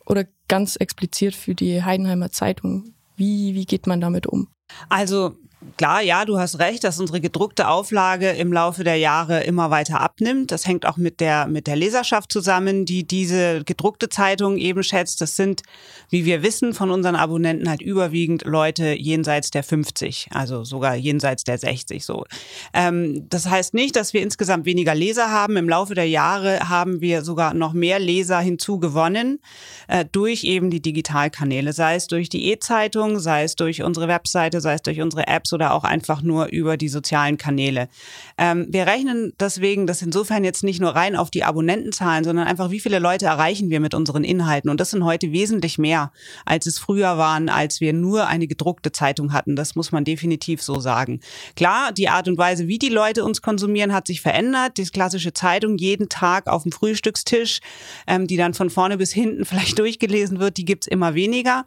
oder 0.04 0.24
ganz 0.48 0.76
explizit 0.76 1.34
für 1.34 1.54
die 1.54 1.82
Heidenheimer 1.82 2.30
Zeitung? 2.30 2.94
Wie, 3.16 3.54
wie 3.54 3.64
geht 3.64 3.86
man 3.86 4.00
damit 4.00 4.26
um? 4.26 4.48
Also 4.88 5.36
Klar, 5.76 6.02
ja, 6.02 6.24
du 6.24 6.38
hast 6.38 6.58
recht, 6.58 6.84
dass 6.84 7.00
unsere 7.00 7.20
gedruckte 7.20 7.68
Auflage 7.68 8.30
im 8.30 8.52
Laufe 8.52 8.84
der 8.84 8.96
Jahre 8.96 9.42
immer 9.44 9.70
weiter 9.70 10.00
abnimmt. 10.00 10.52
Das 10.52 10.66
hängt 10.66 10.84
auch 10.84 10.98
mit 10.98 11.20
der, 11.20 11.46
mit 11.46 11.66
der 11.66 11.74
Leserschaft 11.74 12.30
zusammen, 12.30 12.84
die 12.84 13.06
diese 13.06 13.64
gedruckte 13.64 14.08
Zeitung 14.08 14.58
eben 14.58 14.82
schätzt. 14.82 15.20
Das 15.20 15.36
sind, 15.36 15.62
wie 16.10 16.26
wir 16.26 16.42
wissen, 16.42 16.74
von 16.74 16.90
unseren 16.90 17.16
Abonnenten 17.16 17.68
halt 17.68 17.80
überwiegend 17.80 18.44
Leute 18.44 18.92
jenseits 18.92 19.50
der 19.50 19.64
50, 19.64 20.28
also 20.32 20.64
sogar 20.64 20.96
jenseits 20.96 21.44
der 21.44 21.58
60 21.58 22.04
so. 22.04 22.24
Ähm, 22.72 23.26
das 23.30 23.48
heißt 23.48 23.74
nicht, 23.74 23.96
dass 23.96 24.12
wir 24.12 24.20
insgesamt 24.20 24.66
weniger 24.66 24.94
Leser 24.94 25.30
haben. 25.30 25.56
Im 25.56 25.68
Laufe 25.68 25.94
der 25.94 26.08
Jahre 26.08 26.68
haben 26.68 27.00
wir 27.00 27.22
sogar 27.22 27.54
noch 27.54 27.72
mehr 27.72 27.98
Leser 27.98 28.38
hinzugewonnen 28.38 29.40
äh, 29.88 30.04
durch 30.04 30.44
eben 30.44 30.70
die 30.70 30.82
Digitalkanäle, 30.82 31.72
sei 31.72 31.96
es 31.96 32.06
durch 32.06 32.28
die 32.28 32.50
E-Zeitung, 32.52 33.18
sei 33.18 33.44
es 33.44 33.56
durch 33.56 33.82
unsere 33.82 34.08
Webseite, 34.08 34.60
sei 34.60 34.74
es 34.74 34.82
durch 34.82 35.00
unsere 35.00 35.26
Apps 35.26 35.53
oder 35.54 35.72
auch 35.72 35.84
einfach 35.84 36.22
nur 36.22 36.46
über 36.46 36.76
die 36.76 36.88
sozialen 36.88 37.38
Kanäle. 37.38 37.88
Ähm, 38.36 38.66
wir 38.68 38.86
rechnen 38.86 39.32
deswegen 39.40 39.86
das 39.86 40.02
insofern 40.02 40.44
jetzt 40.44 40.64
nicht 40.64 40.80
nur 40.80 40.90
rein 40.90 41.16
auf 41.16 41.30
die 41.30 41.44
Abonnentenzahlen, 41.44 42.24
sondern 42.24 42.46
einfach, 42.46 42.70
wie 42.70 42.80
viele 42.80 42.98
Leute 42.98 43.26
erreichen 43.26 43.70
wir 43.70 43.80
mit 43.80 43.94
unseren 43.94 44.24
Inhalten. 44.24 44.70
Und 44.70 44.80
das 44.80 44.90
sind 44.90 45.04
heute 45.04 45.32
wesentlich 45.32 45.78
mehr, 45.78 46.12
als 46.44 46.66
es 46.66 46.78
früher 46.78 47.16
waren, 47.16 47.48
als 47.48 47.80
wir 47.80 47.92
nur 47.92 48.26
eine 48.26 48.46
gedruckte 48.46 48.92
Zeitung 48.92 49.32
hatten. 49.32 49.56
Das 49.56 49.74
muss 49.74 49.92
man 49.92 50.04
definitiv 50.04 50.62
so 50.62 50.80
sagen. 50.80 51.20
Klar, 51.56 51.92
die 51.92 52.08
Art 52.08 52.28
und 52.28 52.36
Weise, 52.36 52.68
wie 52.68 52.78
die 52.78 52.88
Leute 52.88 53.24
uns 53.24 53.40
konsumieren, 53.40 53.92
hat 53.92 54.06
sich 54.06 54.20
verändert. 54.20 54.76
Die 54.76 54.84
klassische 54.84 55.32
Zeitung 55.32 55.78
jeden 55.78 56.08
Tag 56.08 56.46
auf 56.46 56.62
dem 56.62 56.72
Frühstückstisch, 56.72 57.60
ähm, 58.06 58.26
die 58.26 58.36
dann 58.36 58.54
von 58.54 58.70
vorne 58.70 58.96
bis 58.96 59.12
hinten 59.12 59.44
vielleicht 59.54 59.78
durchgelesen 59.78 60.40
wird, 60.40 60.56
die 60.56 60.64
gibt's 60.64 60.86
immer 60.86 61.14
weniger. 61.14 61.64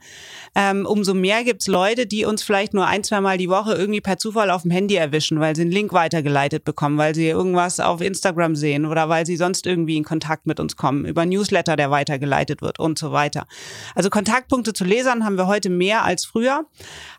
Ähm, 0.56 0.86
umso 0.86 1.13
mehr 1.13 1.44
gibt's 1.44 1.67
Leute, 1.67 2.06
die 2.06 2.25
uns 2.25 2.44
vielleicht 2.44 2.74
nur 2.74 2.86
ein, 2.88 3.03
zweimal 3.03 3.38
die 3.38 3.50
Woche 3.50 3.74
irgendwie 3.77 4.01
per 4.01 4.17
Zufall 4.17 4.50
auf 4.50 4.63
dem 4.63 4.72
Handy 4.72 4.96
erwischen, 4.96 5.39
weil 5.39 5.55
sie 5.55 5.62
einen 5.62 5.72
Link 5.72 5.93
weitergeleitet 5.93 6.65
bekommen, 6.65 6.98
weil 6.98 7.15
sie 7.15 7.27
irgendwas 7.27 7.79
auf 7.79 8.01
Instagram 8.01 8.55
sehen 8.55 8.86
oder 8.86 9.07
weil 9.10 9.25
sie 9.25 9.38
sonst 9.38 9.65
irgendwie 9.65 9.98
in 9.98 10.03
Kontakt 10.03 10.48
mit 10.48 10.60
uns 10.60 10.75
kommen, 10.75 11.05
über 11.05 11.25
Newsletter, 11.25 11.75
der 11.75 11.91
weitergeleitet 11.91 12.62
wird 12.62 12.79
und 12.79 12.98
so 13.00 13.12
weiter. 13.12 13.48
Also 13.96 14.10
Kontaktpunkte 14.10 14.74
zu 14.74 14.84
Lesern 14.84 15.24
haben 15.24 15.38
wir 15.38 15.48
heute 15.48 15.69
mehr 15.69 16.03
als 16.03 16.25
früher. 16.25 16.65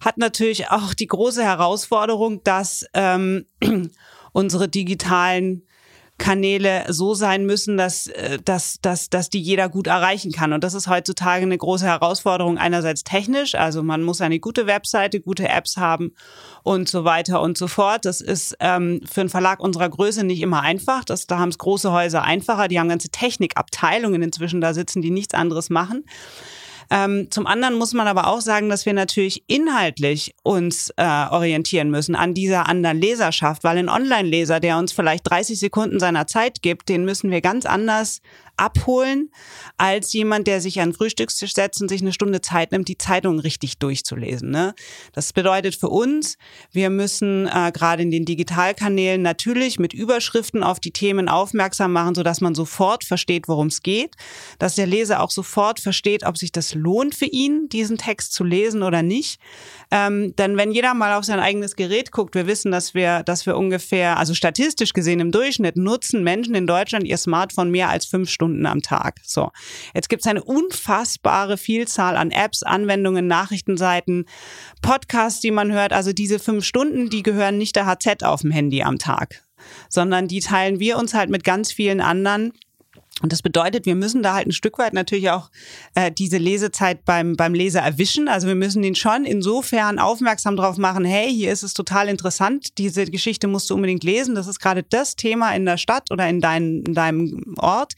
Hat 0.05 0.19
natürlich 0.19 0.71
auch 0.71 0.95
die 0.95 1.07
große 1.07 1.43
Herausforderung, 1.43 2.43
dass 2.45 2.85
ähm, 2.95 3.47
unsere 4.33 4.69
digitalen 4.69 5.63
Kanäle 6.19 6.85
so 6.89 7.15
sein 7.15 7.47
müssen, 7.47 7.77
dass, 7.77 8.09
äh, 8.09 8.39
dass, 8.45 8.81
dass, 8.83 9.09
dass 9.09 9.31
die 9.31 9.41
jeder 9.41 9.69
gut 9.69 9.87
erreichen 9.87 10.33
kann. 10.33 10.53
Und 10.53 10.65
das 10.65 10.75
ist 10.75 10.89
heutzutage 10.89 11.43
eine 11.43 11.57
große 11.57 11.87
Herausforderung, 11.87 12.59
einerseits 12.59 13.05
technisch, 13.05 13.55
also 13.55 13.83
man 13.83 14.03
muss 14.03 14.21
eine 14.21 14.41
gute 14.41 14.67
Webseite, 14.67 15.21
gute 15.21 15.49
Apps 15.49 15.77
haben 15.77 16.13
und 16.65 16.89
so 16.89 17.05
weiter 17.05 17.41
und 17.41 17.57
so 17.57 17.69
fort. 17.69 18.05
Das 18.05 18.21
ist 18.21 18.57
ähm, 18.61 19.01
für 19.11 19.23
einen 19.23 19.31
Verlag 19.31 19.61
unserer 19.61 19.89
Größe 19.89 20.25
nicht 20.25 20.43
immer 20.43 20.63
einfach. 20.63 21.05
Das, 21.05 21.27
da 21.27 21.39
haben 21.39 21.51
es 21.51 21.59
große 21.59 21.93
Häuser 21.93 22.23
einfacher. 22.23 22.69
Die 22.69 22.79
haben 22.79 22.89
ganze 22.89 23.09
Technikabteilungen 23.09 24.21
inzwischen 24.23 24.61
da 24.61 24.75
sitzen, 24.75 25.03
die 25.03 25.11
nichts 25.11 25.35
anderes 25.35 25.71
machen. 25.71 26.05
Ähm, 26.91 27.31
zum 27.31 27.47
anderen 27.47 27.75
muss 27.75 27.93
man 27.93 28.09
aber 28.09 28.29
auch 28.29 28.41
sagen, 28.41 28.69
dass 28.69 28.87
wir 28.87 28.95
natürlich 28.95 29.45
inhaltlich 29.47 30.35
uns 30.43 30.91
äh, 30.97 31.05
orientieren 31.05 31.91
müssen 31.91 32.15
an 32.15 32.35
dieser 32.35 32.69
anderen 32.69 32.99
Leserschaft, 32.99 33.65
weil 33.65 33.79
ein 33.79 33.89
Online-Leser, 33.89 34.61
der 34.61 34.79
uns 34.79 34.93
vielleicht 34.93 35.29
30 35.29 35.59
Sekunden 35.59 36.01
seiner 36.01 36.27
Zeit 36.27 36.63
gibt, 36.63 36.89
den 36.89 37.05
müssen 37.05 37.31
wir 37.31 37.41
ganz 37.41 37.67
anders 37.67 38.21
abholen 38.59 39.31
als 39.77 40.13
jemand, 40.13 40.47
der 40.47 40.61
sich 40.61 40.81
an 40.81 40.91
den 40.91 40.95
Frühstückstisch 40.95 41.55
setzt 41.55 41.81
und 41.81 41.89
sich 41.89 42.03
eine 42.03 42.13
Stunde 42.13 42.41
Zeit 42.41 42.73
nimmt, 42.73 42.89
die 42.89 42.99
Zeitung 42.99 43.39
richtig 43.39 43.79
durchzulesen. 43.79 44.51
Ne? 44.51 44.75
Das 45.13 45.33
bedeutet 45.33 45.77
für 45.77 45.89
uns, 45.89 46.37
wir 46.73 46.91
müssen 46.91 47.47
äh, 47.47 47.71
gerade 47.73 48.03
in 48.03 48.11
den 48.11 48.25
Digitalkanälen 48.25 49.23
natürlich 49.23 49.79
mit 49.79 49.95
Überschriften 49.95 50.63
auf 50.63 50.81
die 50.81 50.91
Themen 50.91 51.29
aufmerksam 51.29 51.93
machen, 51.93 52.15
sodass 52.15 52.41
man 52.41 52.55
sofort 52.55 53.05
versteht, 53.05 53.49
worum 53.49 53.69
es 53.69 53.83
geht, 53.83 54.17
dass 54.59 54.75
der 54.75 54.87
Leser 54.87 55.23
auch 55.23 55.31
sofort 55.31 55.81
versteht, 55.81 56.25
ob 56.25 56.37
sich 56.37 56.53
das 56.53 56.75
lohnt 56.79 57.15
für 57.15 57.27
ihn, 57.27 57.69
diesen 57.69 57.99
Text 57.99 58.33
zu 58.33 58.45
lesen 58.45 58.83
oder 58.83 59.03
nicht. 59.03 59.41
Ähm, 59.91 60.35
denn 60.37 60.57
wenn 60.57 60.73
jeder 60.73 60.95
mal 60.95 61.17
auf 61.17 61.25
sein 61.25 61.41
eigenes 61.41 61.77
Gerät 61.77 62.13
guckt, 62.13 62.35
wir 62.35 62.47
wissen, 62.47 62.71
dass 62.71 62.95
wir, 62.95 63.23
dass 63.23 63.47
wir 63.47 63.57
ungefähr, 63.57 64.19
also 64.19 64.35
statistisch 64.35 64.93
gesehen 64.93 65.21
im 65.21 65.33
Durchschnitt 65.33 65.77
nutzen 65.77 66.23
Menschen 66.23 66.55
in 66.55 66.67
Deutschland 66.67 67.05
ihr 67.05 67.17
Smartphone 67.17 67.71
mehr 67.71 67.89
als 67.89 68.05
fünf 68.05 68.31
Stunden 68.31 68.67
am 68.67 68.83
Tag. 68.83 69.21
So, 69.25 69.51
jetzt 69.95 70.09
gibt 70.09 70.23
es 70.23 70.27
eine 70.27 70.45
unfassbare 70.45 71.57
Vielzahl 71.57 72.17
an 72.17 72.31
Apps, 72.31 72.63
Anwendungen, 72.63 73.27
Nachrichtenseiten, 73.27 74.27
Podcasts, 74.83 75.41
die 75.41 75.51
man 75.51 75.73
hört. 75.73 75.93
Also 75.93 76.13
diese 76.13 76.39
fünf 76.39 76.65
Stunden, 76.65 77.11
die 77.11 77.23
gehören 77.23 77.59
nicht 77.59 77.77
der 77.77 77.87
HZ 77.87 78.23
auf 78.25 78.43
dem 78.43 78.51
Handy 78.51 78.83
am 78.83 78.99
Tag, 78.99 79.43
sondern 79.89 80.29
die 80.29 80.41
teilen 80.41 80.81
wir 80.81 80.99
uns 80.99 81.15
halt 81.15 81.31
mit 81.31 81.45
ganz 81.45 81.73
vielen 81.73 82.01
anderen 82.01 82.53
und 83.23 83.33
das 83.33 83.43
bedeutet, 83.43 83.85
wir 83.87 83.97
müssen 83.97 84.23
da 84.23 84.35
halt 84.35 84.47
ein 84.47 84.53
Stück 84.53 84.79
weit 84.79 84.93
natürlich 84.93 85.31
auch 85.31 85.51
äh, 85.95 86.13
diese 86.13 86.39
Lesezeit 86.39 87.05
beim, 87.05 87.37
beim 87.37 87.53
Leser 87.53 87.81
erwischen. 87.81 88.29
Also 88.29 88.47
wir 88.47 88.55
müssen 88.55 88.85
ihn 88.85 88.95
schon 88.95 89.25
insofern 89.25 89.99
aufmerksam 89.99 90.57
drauf 90.57 90.77
machen, 90.77 91.05
hey, 91.05 91.33
hier 91.33 91.53
ist 91.53 91.65
es 91.65 91.75
total 91.75 92.09
interessant, 92.09 92.79
diese 92.79 93.07
Geschichte 93.07 93.49
musst 93.49 93.71
du 93.71 93.75
unbedingt 93.75 94.05
lesen. 94.05 94.35
Das 94.35 94.47
ist 94.47 94.61
gerade 94.61 94.85
das 94.85 95.17
Thema 95.17 95.55
in 95.55 95.65
der 95.65 95.79
Stadt 95.79 96.11
oder 96.13 96.29
in, 96.29 96.41
dein, 96.41 96.83
in 96.87 96.95
deinem 96.95 97.55
Ort. 97.59 97.95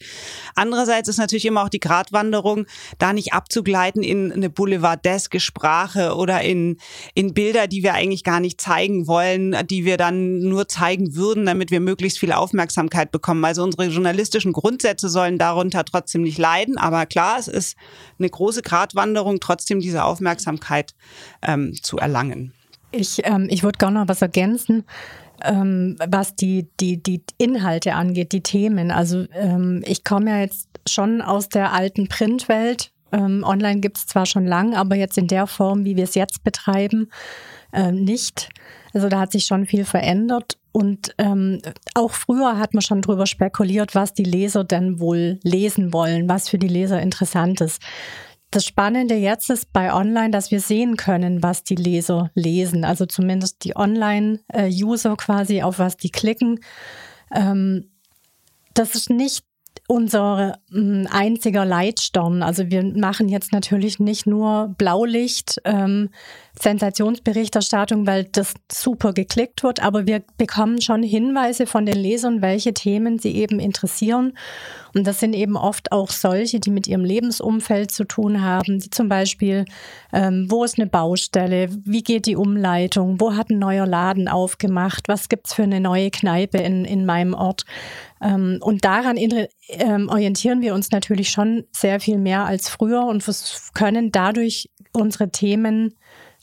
Andererseits 0.55 1.07
ist 1.07 1.17
natürlich 1.17 1.45
immer 1.45 1.63
auch 1.63 1.69
die 1.69 1.79
Gratwanderung, 1.79 2.65
da 2.97 3.13
nicht 3.13 3.33
abzugleiten 3.33 4.01
in 4.01 4.31
eine 4.31 4.49
boulevardeske 4.49 5.39
Sprache 5.39 6.15
oder 6.15 6.41
in, 6.41 6.77
in 7.13 7.33
Bilder, 7.33 7.67
die 7.67 7.83
wir 7.83 7.93
eigentlich 7.93 8.23
gar 8.23 8.39
nicht 8.39 8.59
zeigen 8.59 9.07
wollen, 9.07 9.55
die 9.67 9.85
wir 9.85 9.97
dann 9.97 10.39
nur 10.39 10.67
zeigen 10.67 11.15
würden, 11.15 11.45
damit 11.45 11.69
wir 11.69 11.79
möglichst 11.79 12.17
viel 12.17 12.31
Aufmerksamkeit 12.31 13.11
bekommen. 13.11 13.45
Also 13.45 13.63
unsere 13.63 13.85
journalistischen 13.85 14.53
Grundsätze 14.53 15.10
sollen 15.11 15.37
darunter 15.37 15.85
trotzdem 15.85 16.23
nicht 16.23 16.37
leiden. 16.37 16.77
Aber 16.77 17.05
klar, 17.05 17.37
es 17.37 17.47
ist 17.47 17.77
eine 18.17 18.29
große 18.29 18.63
Gratwanderung, 18.63 19.39
trotzdem 19.39 19.79
diese 19.79 20.03
Aufmerksamkeit 20.03 20.95
ähm, 21.41 21.75
zu 21.81 21.97
erlangen. 21.97 22.53
Ich, 22.91 23.21
ähm, 23.23 23.47
ich 23.49 23.63
würde 23.63 23.77
gerne 23.77 23.99
noch 23.99 24.07
was 24.07 24.21
ergänzen. 24.21 24.85
Ähm, 25.43 25.95
was 26.07 26.35
die, 26.35 26.67
die, 26.79 27.01
die 27.01 27.23
Inhalte 27.37 27.93
angeht, 27.95 28.31
die 28.31 28.41
Themen. 28.41 28.91
Also 28.91 29.25
ähm, 29.33 29.81
ich 29.85 30.03
komme 30.03 30.29
ja 30.29 30.39
jetzt 30.39 30.69
schon 30.87 31.21
aus 31.21 31.49
der 31.49 31.73
alten 31.73 32.07
Printwelt. 32.07 32.91
Ähm, 33.11 33.43
online 33.43 33.79
gibt 33.81 33.97
es 33.97 34.07
zwar 34.07 34.25
schon 34.25 34.45
lang, 34.45 34.75
aber 34.75 34.95
jetzt 34.95 35.17
in 35.17 35.27
der 35.27 35.47
Form, 35.47 35.83
wie 35.83 35.95
wir 35.95 36.03
es 36.03 36.15
jetzt 36.15 36.43
betreiben, 36.43 37.09
äh, 37.73 37.91
nicht. 37.91 38.49
Also 38.93 39.09
da 39.09 39.19
hat 39.19 39.31
sich 39.31 39.45
schon 39.45 39.65
viel 39.65 39.85
verändert. 39.85 40.57
Und 40.71 41.13
ähm, 41.17 41.61
auch 41.95 42.11
früher 42.11 42.57
hat 42.57 42.73
man 42.73 42.81
schon 42.81 43.01
drüber 43.01 43.25
spekuliert, 43.25 43.93
was 43.95 44.13
die 44.13 44.23
Leser 44.23 44.63
denn 44.63 44.99
wohl 44.99 45.39
lesen 45.43 45.91
wollen, 45.93 46.29
was 46.29 46.49
für 46.49 46.57
die 46.57 46.67
Leser 46.67 47.01
interessant 47.01 47.61
ist. 47.61 47.81
Das 48.51 48.65
Spannende 48.65 49.15
jetzt 49.15 49.49
ist 49.49 49.71
bei 49.71 49.93
Online, 49.93 50.31
dass 50.31 50.51
wir 50.51 50.59
sehen 50.59 50.97
können, 50.97 51.41
was 51.41 51.63
die 51.63 51.75
Leser 51.75 52.31
lesen. 52.35 52.83
Also 52.83 53.05
zumindest 53.05 53.63
die 53.63 53.75
Online-User 53.77 55.15
quasi, 55.15 55.61
auf 55.61 55.79
was 55.79 55.95
die 55.95 56.09
klicken. 56.09 56.59
Ähm, 57.33 57.91
das 58.73 58.95
ist 58.95 59.09
nicht 59.09 59.45
unser 59.87 60.57
mm, 60.69 61.07
einziger 61.11 61.65
Leitstern. 61.65 62.43
Also 62.43 62.69
wir 62.69 62.83
machen 62.83 63.29
jetzt 63.29 63.51
natürlich 63.51 63.99
nicht 63.99 64.25
nur 64.25 64.73
Blaulicht, 64.77 65.61
ähm, 65.65 66.09
Sensationsberichterstattung, 66.59 68.05
weil 68.05 68.25
das 68.25 68.53
super 68.71 69.13
geklickt 69.13 69.63
wird, 69.63 69.81
aber 69.81 70.05
wir 70.05 70.23
bekommen 70.37 70.81
schon 70.81 71.01
Hinweise 71.03 71.65
von 71.65 71.85
den 71.85 71.97
Lesern, 71.97 72.41
welche 72.41 72.73
Themen 72.73 73.19
sie 73.19 73.35
eben 73.35 73.59
interessieren. 73.59 74.33
Und 74.93 75.07
das 75.07 75.21
sind 75.21 75.33
eben 75.33 75.55
oft 75.55 75.91
auch 75.91 76.11
solche, 76.11 76.59
die 76.59 76.69
mit 76.69 76.87
ihrem 76.87 77.05
Lebensumfeld 77.05 77.91
zu 77.91 78.03
tun 78.03 78.41
haben, 78.41 78.79
die 78.79 78.89
zum 78.89 79.07
Beispiel, 79.07 79.65
ähm, 80.11 80.47
wo 80.49 80.65
ist 80.65 80.77
eine 80.77 80.87
Baustelle, 80.87 81.69
wie 81.85 82.03
geht 82.03 82.25
die 82.25 82.35
Umleitung, 82.35 83.21
wo 83.21 83.35
hat 83.35 83.49
ein 83.49 83.59
neuer 83.59 83.87
Laden 83.87 84.27
aufgemacht, 84.27 85.07
was 85.07 85.29
gibt's 85.29 85.53
für 85.53 85.63
eine 85.63 85.79
neue 85.79 86.11
Kneipe 86.11 86.57
in, 86.57 86.83
in 86.83 87.05
meinem 87.05 87.33
Ort. 87.33 87.63
Ähm, 88.21 88.59
und 88.61 88.83
daran 88.83 89.17
ähm, 89.17 90.09
orientieren 90.09 90.61
wir 90.61 90.73
uns 90.73 90.91
natürlich 90.91 91.29
schon 91.29 91.63
sehr 91.71 91.99
viel 91.99 92.17
mehr 92.17 92.45
als 92.45 92.67
früher. 92.69 93.05
Und 93.05 93.23
können 93.73 94.11
dadurch 94.11 94.69
unsere 94.93 95.31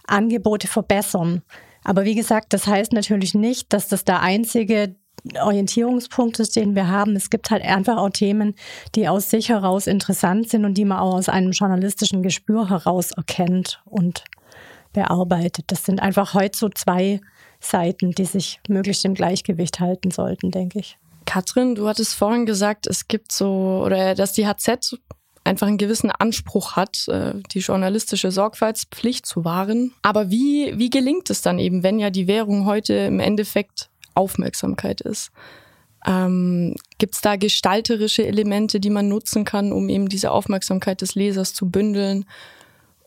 Themenangebote 0.09 0.69
verbessern. 0.69 1.43
Aber 1.85 2.05
wie 2.05 2.15
gesagt, 2.15 2.53
das 2.53 2.67
heißt 2.67 2.93
natürlich 2.93 3.35
nicht, 3.35 3.73
dass 3.73 3.89
das 3.89 4.05
der 4.05 4.21
einzige 4.21 4.97
Orientierungspunkt 5.41 6.39
ist, 6.39 6.57
den 6.57 6.75
wir 6.75 6.89
haben. 6.89 7.17
Es 7.17 7.31
gibt 7.31 7.51
halt 7.51 7.63
einfach 7.63 7.97
auch 7.97 8.11
Themen, 8.11 8.55
die 8.95 9.09
aus 9.09 9.31
sich 9.31 9.49
heraus 9.49 9.87
interessant 9.87 10.49
sind 10.49 10.65
und 10.65 10.75
die 10.75 10.85
man 10.85 10.99
auch 10.99 11.15
aus 11.15 11.29
einem 11.29 11.53
journalistischen 11.53 12.23
Gespür 12.23 12.69
heraus 12.69 13.13
erkennt 13.13 13.83
und 13.85 14.25
bearbeitet. 14.93 15.67
Das 15.69 15.85
sind 15.85 16.01
einfach 16.01 16.35
heute 16.35 16.57
so 16.57 16.69
zwei 16.69 17.21
Seiten, 17.61 18.13
die 18.13 18.25
sich 18.25 18.61
möglichst 18.69 19.05
im 19.05 19.15
Gleichgewicht 19.15 19.81
halten 19.81 20.11
sollten, 20.11 20.51
denke 20.51 20.79
ich. 20.79 20.99
Katrin, 21.27 21.75
du 21.75 21.89
hattest 21.89 22.15
vorhin 22.15 22.47
gesagt, 22.47 22.87
es 22.87 23.09
gibt 23.09 23.33
so, 23.33 23.83
oder 23.85 24.15
dass 24.15 24.33
die 24.33 24.47
HZ 24.47 24.99
einfach 25.49 25.67
einen 25.67 25.79
gewissen 25.79 26.11
Anspruch 26.11 26.77
hat, 26.77 27.09
äh, 27.09 27.33
die 27.53 27.61
journalistische 27.61 28.31
Sorgfaltspflicht 28.31 29.27
zu 29.27 29.45
wahren. 29.45 29.93
Aber 30.03 30.31
wie, 30.31 30.79
wie 30.79 30.91
gelingt 30.91 31.31
es 31.31 31.43
dann 31.43 31.59
eben, 31.59 31.83
wenn 31.83 31.99
ja 31.99 32.11
die 32.11 32.29
Währung 32.29 32.67
heute 32.67 32.95
im 32.95 33.19
Endeffekt 33.19 33.91
Aufmerksamkeit 34.15 35.01
ist? 35.01 35.31
Ähm, 36.07 36.77
Gibt 36.99 37.15
es 37.15 37.21
da 37.21 37.37
gestalterische 37.37 38.27
Elemente, 38.27 38.79
die 38.79 38.91
man 38.91 39.09
nutzen 39.09 39.45
kann, 39.45 39.73
um 39.73 39.89
eben 39.89 40.09
diese 40.09 40.31
Aufmerksamkeit 40.31 41.01
des 41.01 41.15
Lesers 41.15 41.55
zu 41.55 41.71
bündeln? 41.71 42.25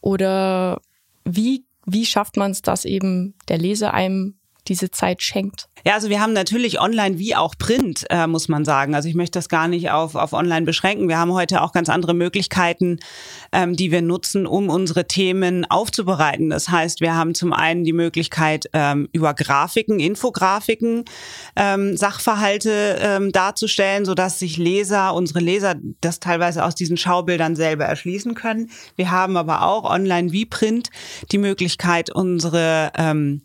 Oder 0.01 0.81
wie, 1.23 1.63
wie 1.85 2.05
schafft 2.05 2.37
man 2.37 2.51
es, 2.51 2.61
dass 2.61 2.85
eben 2.85 3.35
der 3.47 3.59
Leser 3.59 3.93
einem 3.93 4.35
diese 4.67 4.91
Zeit 4.91 5.21
schenkt? 5.21 5.67
Ja, 5.85 5.93
also 5.95 6.09
wir 6.09 6.21
haben 6.21 6.33
natürlich 6.33 6.79
online 6.79 7.17
wie 7.17 7.35
auch 7.35 7.55
Print, 7.57 8.05
äh, 8.09 8.27
muss 8.27 8.47
man 8.47 8.65
sagen. 8.65 8.93
Also 8.93 9.09
ich 9.09 9.15
möchte 9.15 9.39
das 9.39 9.49
gar 9.49 9.67
nicht 9.67 9.89
auf, 9.89 10.13
auf 10.13 10.33
online 10.33 10.65
beschränken. 10.65 11.07
Wir 11.07 11.17
haben 11.17 11.33
heute 11.33 11.61
auch 11.61 11.71
ganz 11.71 11.89
andere 11.89 12.13
Möglichkeiten, 12.13 12.99
ähm, 13.51 13.75
die 13.75 13.91
wir 13.91 14.03
nutzen, 14.03 14.45
um 14.45 14.69
unsere 14.69 15.07
Themen 15.07 15.65
aufzubereiten. 15.65 16.51
Das 16.51 16.69
heißt, 16.69 17.01
wir 17.01 17.15
haben 17.15 17.33
zum 17.33 17.51
einen 17.51 17.83
die 17.83 17.93
Möglichkeit, 17.93 18.69
ähm, 18.73 19.09
über 19.11 19.33
Grafiken, 19.33 19.99
Infografiken, 19.99 21.05
ähm, 21.55 21.97
Sachverhalte 21.97 22.99
ähm, 23.01 23.31
darzustellen, 23.31 24.05
sodass 24.05 24.37
sich 24.37 24.57
Leser, 24.57 25.15
unsere 25.15 25.39
Leser, 25.39 25.75
das 26.01 26.19
teilweise 26.19 26.63
aus 26.63 26.75
diesen 26.75 26.97
Schaubildern 26.97 27.55
selber 27.55 27.85
erschließen 27.85 28.35
können. 28.35 28.69
Wir 28.95 29.09
haben 29.09 29.35
aber 29.35 29.63
auch 29.63 29.89
online 29.89 30.31
wie 30.31 30.45
Print 30.45 30.91
die 31.31 31.39
Möglichkeit, 31.39 32.11
unsere 32.11 32.91
ähm, 32.95 33.41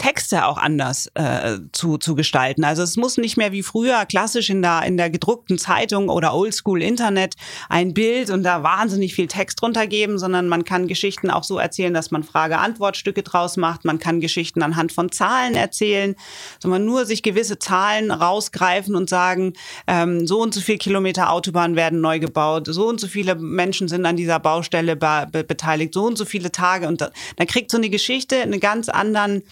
Texte 0.00 0.46
auch 0.46 0.56
anders 0.56 1.10
äh, 1.12 1.58
zu, 1.72 1.98
zu 1.98 2.14
gestalten. 2.14 2.64
Also 2.64 2.82
es 2.82 2.96
muss 2.96 3.18
nicht 3.18 3.36
mehr 3.36 3.52
wie 3.52 3.62
früher 3.62 4.06
klassisch 4.06 4.48
in 4.48 4.62
der, 4.62 4.84
in 4.84 4.96
der 4.96 5.10
gedruckten 5.10 5.58
Zeitung 5.58 6.08
oder 6.08 6.32
Oldschool 6.32 6.82
Internet 6.82 7.34
ein 7.68 7.92
Bild 7.92 8.30
und 8.30 8.42
da 8.42 8.62
wahnsinnig 8.62 9.14
viel 9.14 9.26
Text 9.26 9.60
drunter 9.60 9.86
geben, 9.86 10.18
sondern 10.18 10.48
man 10.48 10.64
kann 10.64 10.88
Geschichten 10.88 11.30
auch 11.30 11.44
so 11.44 11.58
erzählen, 11.58 11.92
dass 11.92 12.10
man 12.10 12.24
Frage-Antwort-Stücke 12.24 13.22
draus 13.22 13.58
macht. 13.58 13.84
Man 13.84 13.98
kann 13.98 14.20
Geschichten 14.20 14.62
anhand 14.62 14.90
von 14.90 15.12
Zahlen 15.12 15.54
erzählen, 15.54 16.16
sondern 16.60 16.86
nur 16.86 17.04
sich 17.04 17.22
gewisse 17.22 17.58
Zahlen 17.58 18.10
rausgreifen 18.10 18.96
und 18.96 19.10
sagen, 19.10 19.52
ähm, 19.86 20.26
so 20.26 20.40
und 20.40 20.54
so 20.54 20.62
viele 20.62 20.78
Kilometer 20.78 21.30
Autobahn 21.30 21.76
werden 21.76 22.00
neu 22.00 22.20
gebaut, 22.20 22.68
so 22.70 22.88
und 22.88 23.00
so 23.00 23.06
viele 23.06 23.34
Menschen 23.34 23.86
sind 23.86 24.06
an 24.06 24.16
dieser 24.16 24.40
Baustelle 24.40 24.96
be 24.96 25.26
beteiligt, 25.30 25.92
so 25.92 26.06
und 26.06 26.16
so 26.16 26.24
viele 26.24 26.50
Tage 26.50 26.88
und 26.88 27.02
da, 27.02 27.10
dann 27.36 27.46
kriegt 27.46 27.70
so 27.70 27.76
eine 27.76 27.90
Geschichte 27.90 28.36
einen 28.36 28.60
ganz 28.60 28.88
anderen 28.88 29.42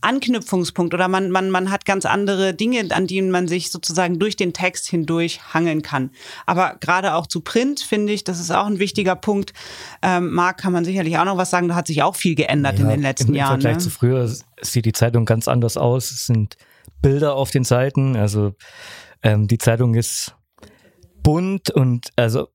Anknüpfungspunkt 0.00 0.94
oder 0.94 1.08
man, 1.08 1.30
man, 1.30 1.50
man 1.50 1.70
hat 1.70 1.84
ganz 1.84 2.06
andere 2.06 2.54
Dinge, 2.54 2.86
an 2.90 3.06
denen 3.06 3.30
man 3.30 3.48
sich 3.48 3.70
sozusagen 3.70 4.18
durch 4.18 4.36
den 4.36 4.52
Text 4.52 4.88
hindurch 4.88 5.40
hangeln 5.54 5.82
kann. 5.82 6.10
Aber 6.46 6.76
gerade 6.80 7.14
auch 7.14 7.26
zu 7.26 7.40
Print 7.40 7.80
finde 7.80 8.12
ich, 8.12 8.24
das 8.24 8.40
ist 8.40 8.50
auch 8.50 8.66
ein 8.66 8.78
wichtiger 8.78 9.16
Punkt. 9.16 9.52
Ähm, 10.02 10.32
Marc, 10.32 10.58
kann 10.58 10.72
man 10.72 10.84
sicherlich 10.84 11.18
auch 11.18 11.24
noch 11.24 11.36
was 11.36 11.50
sagen, 11.50 11.68
da 11.68 11.74
hat 11.74 11.86
sich 11.86 12.02
auch 12.02 12.16
viel 12.16 12.34
geändert 12.34 12.78
ja, 12.78 12.84
in 12.84 12.90
den 12.90 13.02
letzten 13.02 13.28
im, 13.28 13.34
Jahren. 13.34 13.56
Im 13.56 13.60
Vergleich 13.62 13.76
ne? 13.76 13.82
zu 13.82 13.90
früher 13.90 14.30
sieht 14.62 14.84
die 14.84 14.92
Zeitung 14.92 15.24
ganz 15.24 15.48
anders 15.48 15.76
aus. 15.76 16.10
Es 16.10 16.26
sind 16.26 16.56
Bilder 17.02 17.34
auf 17.34 17.50
den 17.50 17.64
Seiten, 17.64 18.16
also 18.16 18.54
ähm, 19.22 19.48
die 19.48 19.58
Zeitung 19.58 19.94
ist 19.94 20.34
bunt 21.22 21.70
und 21.70 22.10
also 22.16 22.48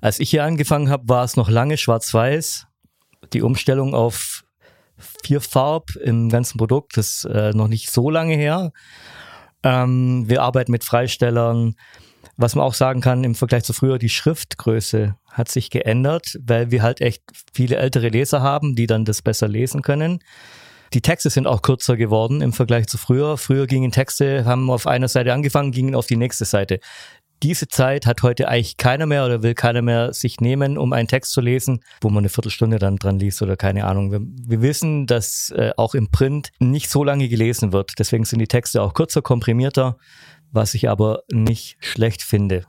als 0.00 0.20
ich 0.20 0.30
hier 0.30 0.44
angefangen 0.44 0.90
habe, 0.90 1.08
war 1.08 1.24
es 1.24 1.36
noch 1.36 1.48
lange 1.48 1.76
schwarz-weiß. 1.76 2.66
Die 3.32 3.42
Umstellung 3.42 3.94
auf 3.94 4.41
vier 5.24 5.40
Farb 5.40 5.96
im 5.96 6.28
ganzen 6.28 6.58
Produkt 6.58 6.96
ist 6.96 7.24
äh, 7.24 7.52
noch 7.52 7.68
nicht 7.68 7.90
so 7.90 8.10
lange 8.10 8.34
her. 8.34 8.72
Ähm, 9.62 10.28
wir 10.28 10.42
arbeiten 10.42 10.72
mit 10.72 10.84
Freistellern. 10.84 11.74
Was 12.36 12.54
man 12.54 12.64
auch 12.64 12.74
sagen 12.74 13.00
kann, 13.00 13.24
im 13.24 13.34
Vergleich 13.34 13.64
zu 13.64 13.72
früher, 13.72 13.98
die 13.98 14.08
Schriftgröße 14.08 15.16
hat 15.30 15.48
sich 15.48 15.70
geändert, 15.70 16.38
weil 16.42 16.70
wir 16.70 16.82
halt 16.82 17.00
echt 17.00 17.22
viele 17.52 17.76
ältere 17.76 18.08
Leser 18.08 18.40
haben, 18.40 18.74
die 18.74 18.86
dann 18.86 19.04
das 19.04 19.22
besser 19.22 19.48
lesen 19.48 19.82
können. 19.82 20.20
Die 20.94 21.00
Texte 21.00 21.30
sind 21.30 21.46
auch 21.46 21.62
kürzer 21.62 21.96
geworden 21.96 22.42
im 22.42 22.52
Vergleich 22.52 22.86
zu 22.86 22.98
früher. 22.98 23.38
Früher 23.38 23.66
gingen 23.66 23.92
Texte, 23.92 24.44
haben 24.44 24.70
auf 24.70 24.86
einer 24.86 25.08
Seite 25.08 25.32
angefangen, 25.32 25.72
gingen 25.72 25.94
auf 25.94 26.06
die 26.06 26.16
nächste 26.16 26.44
Seite 26.44 26.80
diese 27.42 27.68
Zeit 27.68 28.06
hat 28.06 28.22
heute 28.22 28.48
eigentlich 28.48 28.76
keiner 28.76 29.06
mehr 29.06 29.24
oder 29.24 29.42
will 29.42 29.54
keiner 29.54 29.82
mehr 29.82 30.12
sich 30.12 30.40
nehmen, 30.40 30.78
um 30.78 30.92
einen 30.92 31.08
Text 31.08 31.32
zu 31.32 31.40
lesen, 31.40 31.80
wo 32.00 32.08
man 32.08 32.18
eine 32.18 32.28
Viertelstunde 32.28 32.78
dann 32.78 32.96
dran 32.96 33.18
liest 33.18 33.42
oder 33.42 33.56
keine 33.56 33.84
Ahnung. 33.84 34.12
Wir, 34.12 34.20
wir 34.22 34.62
wissen, 34.62 35.06
dass 35.06 35.50
äh, 35.50 35.72
auch 35.76 35.94
im 35.94 36.10
Print 36.10 36.50
nicht 36.58 36.88
so 36.90 37.04
lange 37.04 37.28
gelesen 37.28 37.72
wird. 37.72 37.92
Deswegen 37.98 38.24
sind 38.24 38.38
die 38.38 38.46
Texte 38.46 38.82
auch 38.82 38.94
kürzer, 38.94 39.22
komprimierter, 39.22 39.96
was 40.52 40.74
ich 40.74 40.88
aber 40.88 41.22
nicht 41.30 41.76
schlecht 41.80 42.22
finde 42.22 42.64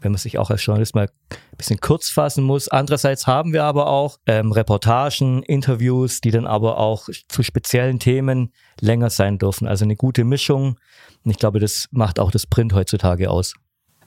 wenn 0.00 0.12
man 0.12 0.18
sich 0.18 0.38
auch 0.38 0.50
als 0.50 0.64
Journalist 0.64 0.94
mal 0.94 1.08
ein 1.30 1.56
bisschen 1.56 1.80
kurz 1.80 2.10
fassen 2.10 2.44
muss. 2.44 2.68
Andererseits 2.68 3.26
haben 3.26 3.52
wir 3.52 3.64
aber 3.64 3.88
auch 3.88 4.18
ähm, 4.26 4.52
Reportagen, 4.52 5.42
Interviews, 5.42 6.20
die 6.20 6.30
dann 6.30 6.46
aber 6.46 6.78
auch 6.78 7.08
zu 7.28 7.42
speziellen 7.42 7.98
Themen 7.98 8.52
länger 8.80 9.10
sein 9.10 9.38
dürfen. 9.38 9.66
Also 9.66 9.84
eine 9.84 9.96
gute 9.96 10.22
Mischung. 10.24 10.78
Und 11.24 11.30
ich 11.30 11.38
glaube, 11.38 11.58
das 11.58 11.88
macht 11.90 12.20
auch 12.20 12.30
das 12.30 12.46
Print 12.46 12.72
heutzutage 12.72 13.30
aus. 13.30 13.54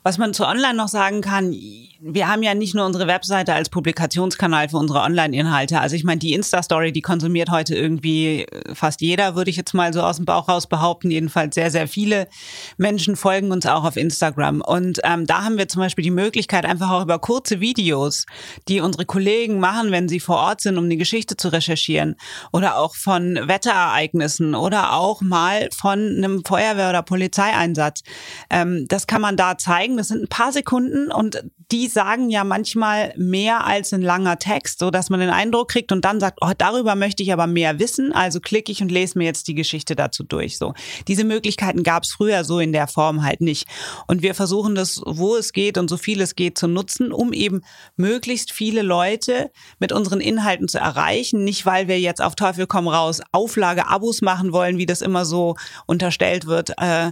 Was 0.09 0.17
man 0.17 0.33
zu 0.33 0.43
Online 0.43 0.73
noch 0.73 0.87
sagen 0.87 1.21
kann, 1.21 1.53
wir 2.01 2.27
haben 2.27 2.41
ja 2.41 2.55
nicht 2.55 2.73
nur 2.73 2.83
unsere 2.83 3.05
Webseite 3.05 3.53
als 3.53 3.69
Publikationskanal 3.69 4.69
für 4.69 4.77
unsere 4.77 5.01
Online-Inhalte. 5.01 5.79
Also 5.79 5.95
ich 5.95 6.03
meine, 6.03 6.17
die 6.17 6.33
Insta-Story, 6.33 6.91
die 6.91 7.01
konsumiert 7.01 7.51
heute 7.51 7.75
irgendwie 7.75 8.43
äh, 8.43 8.73
fast 8.73 9.01
jeder, 9.01 9.35
würde 9.35 9.51
ich 9.51 9.57
jetzt 9.57 9.73
mal 9.73 9.93
so 9.93 10.01
aus 10.01 10.15
dem 10.15 10.25
Bauch 10.25 10.49
raus 10.49 10.65
behaupten. 10.65 11.11
Jedenfalls 11.11 11.53
sehr, 11.53 11.69
sehr 11.69 11.87
viele 11.87 12.27
Menschen 12.77 13.17
folgen 13.17 13.51
uns 13.51 13.67
auch 13.67 13.83
auf 13.83 13.97
Instagram. 13.97 14.61
Und 14.61 14.99
ähm, 15.03 15.27
da 15.27 15.43
haben 15.43 15.59
wir 15.59 15.67
zum 15.67 15.81
Beispiel 15.81 16.03
die 16.03 16.09
Möglichkeit, 16.09 16.65
einfach 16.65 16.89
auch 16.89 17.03
über 17.03 17.19
kurze 17.19 17.59
Videos, 17.59 18.25
die 18.67 18.81
unsere 18.81 19.05
Kollegen 19.05 19.59
machen, 19.59 19.91
wenn 19.91 20.09
sie 20.09 20.19
vor 20.19 20.37
Ort 20.37 20.61
sind, 20.61 20.79
um 20.79 20.89
die 20.89 20.97
Geschichte 20.97 21.37
zu 21.37 21.49
recherchieren. 21.49 22.15
Oder 22.51 22.77
auch 22.77 22.95
von 22.95 23.35
Wetterereignissen 23.35 24.55
oder 24.55 24.93
auch 24.93 25.21
mal 25.21 25.69
von 25.77 25.99
einem 25.99 26.43
Feuerwehr- 26.43 26.89
oder 26.89 27.03
Polizeieinsatz. 27.03 28.01
Ähm, 28.49 28.87
das 28.87 29.05
kann 29.05 29.21
man 29.21 29.37
da 29.37 29.57
zeigen. 29.59 29.98
Das 29.99 30.07
sind 30.07 30.23
ein 30.23 30.27
paar 30.29 30.53
Sekunden 30.53 31.11
und 31.11 31.43
die 31.71 31.87
sagen 31.87 32.29
ja 32.29 32.45
manchmal 32.45 33.13
mehr 33.17 33.65
als 33.65 33.93
ein 33.93 34.01
langer 34.01 34.39
Text, 34.39 34.79
so 34.79 34.91
dass 34.91 35.09
man 35.09 35.19
den 35.19 35.29
Eindruck 35.29 35.67
kriegt 35.67 35.91
und 35.91 36.05
dann 36.05 36.21
sagt, 36.21 36.39
oh, 36.41 36.51
darüber 36.57 36.95
möchte 36.95 37.21
ich 37.21 37.33
aber 37.33 37.47
mehr 37.47 37.79
wissen. 37.79 38.13
Also 38.13 38.39
klicke 38.39 38.71
ich 38.71 38.81
und 38.81 38.89
lese 38.89 39.17
mir 39.17 39.25
jetzt 39.25 39.49
die 39.49 39.55
Geschichte 39.55 39.97
dazu 39.97 40.23
durch. 40.23 40.57
So 40.57 40.73
diese 41.09 41.25
Möglichkeiten 41.25 41.83
gab 41.83 42.03
es 42.03 42.13
früher 42.13 42.45
so 42.45 42.59
in 42.59 42.71
der 42.71 42.87
Form 42.87 43.23
halt 43.23 43.41
nicht. 43.41 43.67
Und 44.07 44.21
wir 44.21 44.35
versuchen 44.35 44.73
das, 44.73 45.01
wo 45.05 45.35
es 45.35 45.51
geht 45.51 45.77
und 45.77 45.89
so 45.89 45.97
viel 45.97 46.21
es 46.21 46.35
geht, 46.35 46.57
zu 46.57 46.67
nutzen, 46.67 47.11
um 47.11 47.33
eben 47.33 47.61
möglichst 47.97 48.53
viele 48.53 48.81
Leute 48.81 49.51
mit 49.79 49.91
unseren 49.91 50.21
Inhalten 50.21 50.69
zu 50.69 50.77
erreichen. 50.77 51.43
Nicht, 51.43 51.65
weil 51.65 51.89
wir 51.89 51.99
jetzt 51.99 52.21
auf 52.21 52.35
Teufel 52.35 52.67
komm 52.67 52.87
raus 52.87 53.19
Auflage, 53.33 53.89
Abos 53.89 54.21
machen 54.21 54.53
wollen, 54.53 54.77
wie 54.77 54.85
das 54.85 55.01
immer 55.01 55.25
so 55.25 55.55
unterstellt 55.87 56.45
wird, 56.45 56.71
äh, 56.77 57.11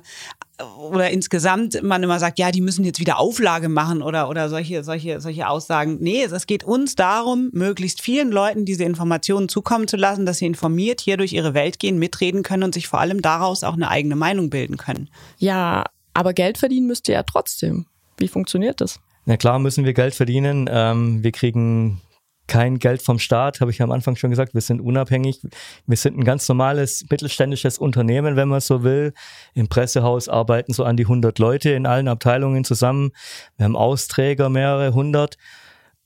oder 0.79 1.11
insgesamt 1.11 1.81
man 1.83 2.01
immer 2.01 2.19
sagt, 2.19 2.39
ja, 2.39 2.51
die 2.51 2.61
müssen 2.61 2.83
jetzt 2.83 2.99
wieder 2.99 3.19
Auflage 3.19 3.69
machen 3.69 4.01
oder, 4.01 4.29
oder 4.29 4.49
solche, 4.49 4.83
solche, 4.83 5.21
solche 5.21 5.47
Aussagen. 5.47 5.97
Nee, 5.99 6.23
es 6.23 6.47
geht 6.47 6.63
uns 6.63 6.95
darum, 6.95 7.49
möglichst 7.53 8.01
vielen 8.01 8.31
Leuten 8.31 8.65
diese 8.65 8.83
Informationen 8.83 9.49
zukommen 9.49 9.87
zu 9.87 9.97
lassen, 9.97 10.25
dass 10.25 10.39
sie 10.39 10.47
informiert 10.47 11.01
hier 11.01 11.17
durch 11.17 11.33
ihre 11.33 11.53
Welt 11.53 11.79
gehen, 11.79 11.99
mitreden 11.99 12.41
können 12.41 12.63
und 12.63 12.73
sich 12.73 12.87
vor 12.87 12.99
allem 12.99 13.21
daraus 13.21 13.63
auch 13.63 13.73
eine 13.73 13.89
eigene 13.89 14.15
Meinung 14.15 14.49
bilden 14.49 14.77
können. 14.77 15.09
Ja, 15.37 15.83
aber 16.13 16.33
Geld 16.33 16.57
verdienen 16.57 16.87
müsst 16.87 17.07
ihr 17.07 17.13
ja 17.13 17.23
trotzdem. 17.23 17.85
Wie 18.17 18.27
funktioniert 18.27 18.81
das? 18.81 18.99
Na 19.25 19.37
klar 19.37 19.59
müssen 19.59 19.85
wir 19.85 19.93
Geld 19.93 20.15
verdienen. 20.15 20.67
Ähm, 20.71 21.23
wir 21.23 21.31
kriegen 21.31 22.01
kein 22.47 22.79
Geld 22.79 23.01
vom 23.01 23.19
Staat, 23.19 23.61
habe 23.61 23.71
ich 23.71 23.81
am 23.81 23.91
Anfang 23.91 24.15
schon 24.15 24.29
gesagt. 24.29 24.53
Wir 24.53 24.61
sind 24.61 24.81
unabhängig. 24.81 25.41
Wir 25.85 25.97
sind 25.97 26.17
ein 26.17 26.23
ganz 26.23 26.47
normales 26.47 27.05
mittelständisches 27.09 27.77
Unternehmen, 27.77 28.35
wenn 28.35 28.47
man 28.47 28.61
so 28.61 28.83
will. 28.83 29.13
Im 29.53 29.67
Pressehaus 29.67 30.29
arbeiten 30.29 30.73
so 30.73 30.83
an 30.83 30.97
die 30.97 31.03
100 31.03 31.37
Leute 31.39 31.71
in 31.71 31.85
allen 31.85 32.07
Abteilungen 32.07 32.63
zusammen. 32.63 33.11
Wir 33.57 33.65
haben 33.65 33.75
Austräger, 33.75 34.49
mehrere 34.49 34.93
hundert. 34.93 35.37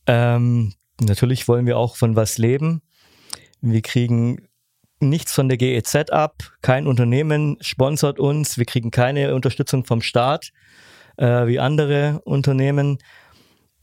Ähm, 0.07 0.73
natürlich 0.99 1.47
wollen 1.47 1.65
wir 1.65 1.77
auch 1.77 1.95
von 1.95 2.15
was 2.15 2.37
leben. 2.37 2.81
Wir 3.61 3.81
kriegen 3.81 4.47
nichts 4.99 5.33
von 5.33 5.49
der 5.49 5.57
GEZ 5.57 6.11
ab. 6.11 6.43
Kein 6.61 6.87
Unternehmen 6.87 7.57
sponsert 7.61 8.19
uns. 8.19 8.57
Wir 8.57 8.65
kriegen 8.65 8.91
keine 8.91 9.33
Unterstützung 9.35 9.85
vom 9.85 10.01
Staat 10.01 10.51
äh, 11.17 11.47
wie 11.47 11.59
andere 11.59 12.21
Unternehmen. 12.23 12.97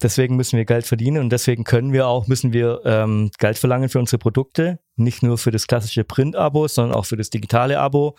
Deswegen 0.03 0.37
müssen 0.37 0.57
wir 0.57 0.65
Geld 0.65 0.87
verdienen 0.87 1.19
und 1.19 1.31
deswegen 1.31 1.65
können 1.65 1.93
wir 1.93 2.07
auch, 2.07 2.29
müssen 2.29 2.53
wir 2.53 2.83
ähm, 2.85 3.31
Geld 3.39 3.59
verlangen 3.59 3.89
für 3.89 3.99
unsere 3.99 4.19
Produkte. 4.19 4.79
Nicht 4.97 5.23
nur 5.23 5.39
für 5.39 5.51
das 5.51 5.67
klassische 5.67 6.05
Print-Abo, 6.05 6.69
sondern 6.69 6.97
auch 6.97 7.05
für 7.05 7.17
das 7.17 7.31
digitale 7.31 7.81
Abo. 7.81 8.17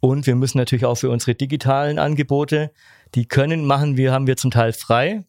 Und 0.00 0.26
wir 0.26 0.34
müssen 0.34 0.58
natürlich 0.58 0.86
auch 0.86 0.96
für 0.96 1.10
unsere 1.10 1.34
digitalen 1.34 1.98
Angebote, 1.98 2.72
die 3.14 3.26
können 3.26 3.66
machen 3.66 3.96
wir, 3.96 4.12
haben 4.12 4.26
wir 4.26 4.36
zum 4.36 4.50
Teil 4.50 4.72
frei, 4.72 5.24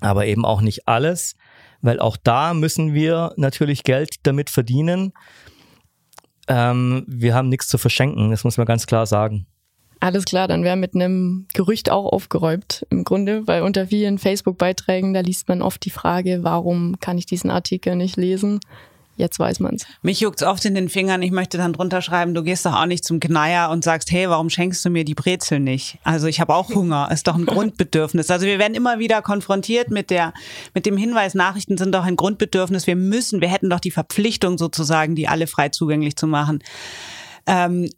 aber 0.00 0.26
eben 0.26 0.44
auch 0.44 0.60
nicht 0.60 0.86
alles, 0.86 1.34
weil 1.80 1.98
auch 1.98 2.16
da 2.16 2.54
müssen 2.54 2.94
wir 2.94 3.32
natürlich 3.36 3.82
Geld 3.82 4.16
damit 4.24 4.50
verdienen. 4.50 5.12
Ähm, 6.46 7.04
wir 7.08 7.34
haben 7.34 7.48
nichts 7.48 7.68
zu 7.68 7.78
verschenken, 7.78 8.30
das 8.30 8.44
muss 8.44 8.58
man 8.58 8.66
ganz 8.66 8.86
klar 8.86 9.06
sagen. 9.06 9.46
Alles 10.02 10.24
klar, 10.24 10.48
dann 10.48 10.64
wäre 10.64 10.74
mit 10.74 10.96
einem 10.96 11.46
Gerücht 11.54 11.88
auch 11.88 12.12
aufgeräumt 12.12 12.84
im 12.90 13.04
Grunde, 13.04 13.46
weil 13.46 13.62
unter 13.62 13.86
vielen 13.86 14.18
Facebook-Beiträgen, 14.18 15.14
da 15.14 15.20
liest 15.20 15.46
man 15.46 15.62
oft 15.62 15.84
die 15.84 15.90
Frage, 15.90 16.40
warum 16.42 16.98
kann 16.98 17.18
ich 17.18 17.26
diesen 17.26 17.52
Artikel 17.52 17.94
nicht 17.94 18.16
lesen? 18.16 18.58
Jetzt 19.16 19.38
weiß 19.38 19.60
man's. 19.60 19.86
Mich 20.02 20.18
juckt's 20.18 20.42
oft 20.42 20.64
in 20.64 20.74
den 20.74 20.88
Fingern. 20.88 21.22
Ich 21.22 21.30
möchte 21.30 21.56
dann 21.56 21.72
drunter 21.72 22.02
schreiben, 22.02 22.34
du 22.34 22.42
gehst 22.42 22.66
doch 22.66 22.74
auch 22.74 22.86
nicht 22.86 23.04
zum 23.04 23.20
Gneier 23.20 23.70
und 23.70 23.84
sagst, 23.84 24.10
hey, 24.10 24.28
warum 24.28 24.50
schenkst 24.50 24.84
du 24.84 24.90
mir 24.90 25.04
die 25.04 25.14
Brezel 25.14 25.60
nicht? 25.60 25.98
Also 26.02 26.26
ich 26.26 26.40
habe 26.40 26.52
auch 26.52 26.70
Hunger. 26.70 27.08
Ist 27.12 27.28
doch 27.28 27.36
ein 27.36 27.46
Grundbedürfnis. 27.46 28.28
Also 28.28 28.44
wir 28.44 28.58
werden 28.58 28.74
immer 28.74 28.98
wieder 28.98 29.22
konfrontiert 29.22 29.92
mit 29.92 30.10
der, 30.10 30.34
mit 30.74 30.84
dem 30.84 30.96
Hinweis, 30.96 31.34
Nachrichten 31.34 31.78
sind 31.78 31.94
doch 31.94 32.02
ein 32.02 32.16
Grundbedürfnis. 32.16 32.88
Wir 32.88 32.96
müssen, 32.96 33.40
wir 33.40 33.48
hätten 33.48 33.70
doch 33.70 33.78
die 33.78 33.92
Verpflichtung 33.92 34.58
sozusagen, 34.58 35.14
die 35.14 35.28
alle 35.28 35.46
frei 35.46 35.68
zugänglich 35.68 36.16
zu 36.16 36.26
machen. 36.26 36.64
Ähm, 37.46 37.88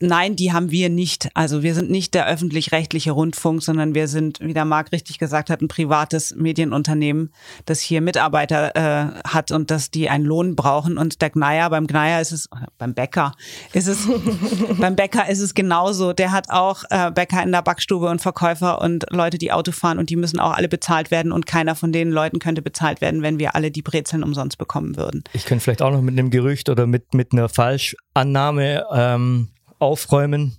Nein, 0.00 0.36
die 0.36 0.52
haben 0.52 0.70
wir 0.70 0.88
nicht. 0.88 1.28
Also 1.34 1.62
wir 1.62 1.74
sind 1.74 1.90
nicht 1.90 2.14
der 2.14 2.26
öffentlich-rechtliche 2.26 3.12
Rundfunk, 3.12 3.62
sondern 3.62 3.94
wir 3.94 4.08
sind, 4.08 4.40
wie 4.40 4.54
der 4.54 4.64
Marc 4.64 4.92
richtig 4.92 5.18
gesagt 5.18 5.50
hat, 5.50 5.60
ein 5.60 5.68
privates 5.68 6.34
Medienunternehmen, 6.34 7.32
das 7.64 7.80
hier 7.80 8.00
Mitarbeiter 8.00 8.74
äh, 8.76 9.20
hat 9.26 9.50
und 9.50 9.70
dass 9.70 9.90
die 9.90 10.08
einen 10.08 10.24
Lohn 10.24 10.56
brauchen. 10.56 10.98
Und 10.98 11.22
der 11.22 11.30
Gneier, 11.30 11.70
beim 11.70 11.86
Gneier 11.86 12.20
ist 12.20 12.32
es, 12.32 12.48
beim 12.78 12.94
Bäcker 12.94 13.32
ist 13.72 13.88
es, 13.88 14.08
beim 14.78 14.96
Bäcker 14.96 15.28
ist 15.28 15.40
es 15.40 15.54
genauso. 15.54 16.12
Der 16.12 16.32
hat 16.32 16.50
auch 16.50 16.84
äh, 16.90 17.10
Bäcker 17.10 17.42
in 17.42 17.52
der 17.52 17.62
Backstube 17.62 18.08
und 18.08 18.20
Verkäufer 18.20 18.80
und 18.80 19.06
Leute, 19.10 19.38
die 19.38 19.52
Auto 19.52 19.72
fahren 19.72 19.98
und 19.98 20.10
die 20.10 20.16
müssen 20.16 20.38
auch 20.40 20.52
alle 20.52 20.68
bezahlt 20.68 21.10
werden 21.10 21.32
und 21.32 21.46
keiner 21.46 21.74
von 21.74 21.92
den 21.92 22.10
Leuten 22.10 22.38
könnte 22.38 22.62
bezahlt 22.62 23.00
werden, 23.00 23.22
wenn 23.22 23.38
wir 23.38 23.54
alle 23.54 23.70
die 23.70 23.82
Brezeln 23.82 24.22
umsonst 24.22 24.58
bekommen 24.58 24.96
würden. 24.96 25.24
Ich 25.32 25.44
könnte 25.44 25.62
vielleicht 25.62 25.82
auch 25.82 25.90
noch 25.90 26.02
mit 26.02 26.18
einem 26.18 26.30
Gerücht 26.30 26.68
oder 26.68 26.86
mit, 26.86 27.14
mit 27.14 27.32
einer 27.32 27.48
Falschannahme 27.48 28.84
ähm, 28.92 29.48
aufräumen. 29.78 30.58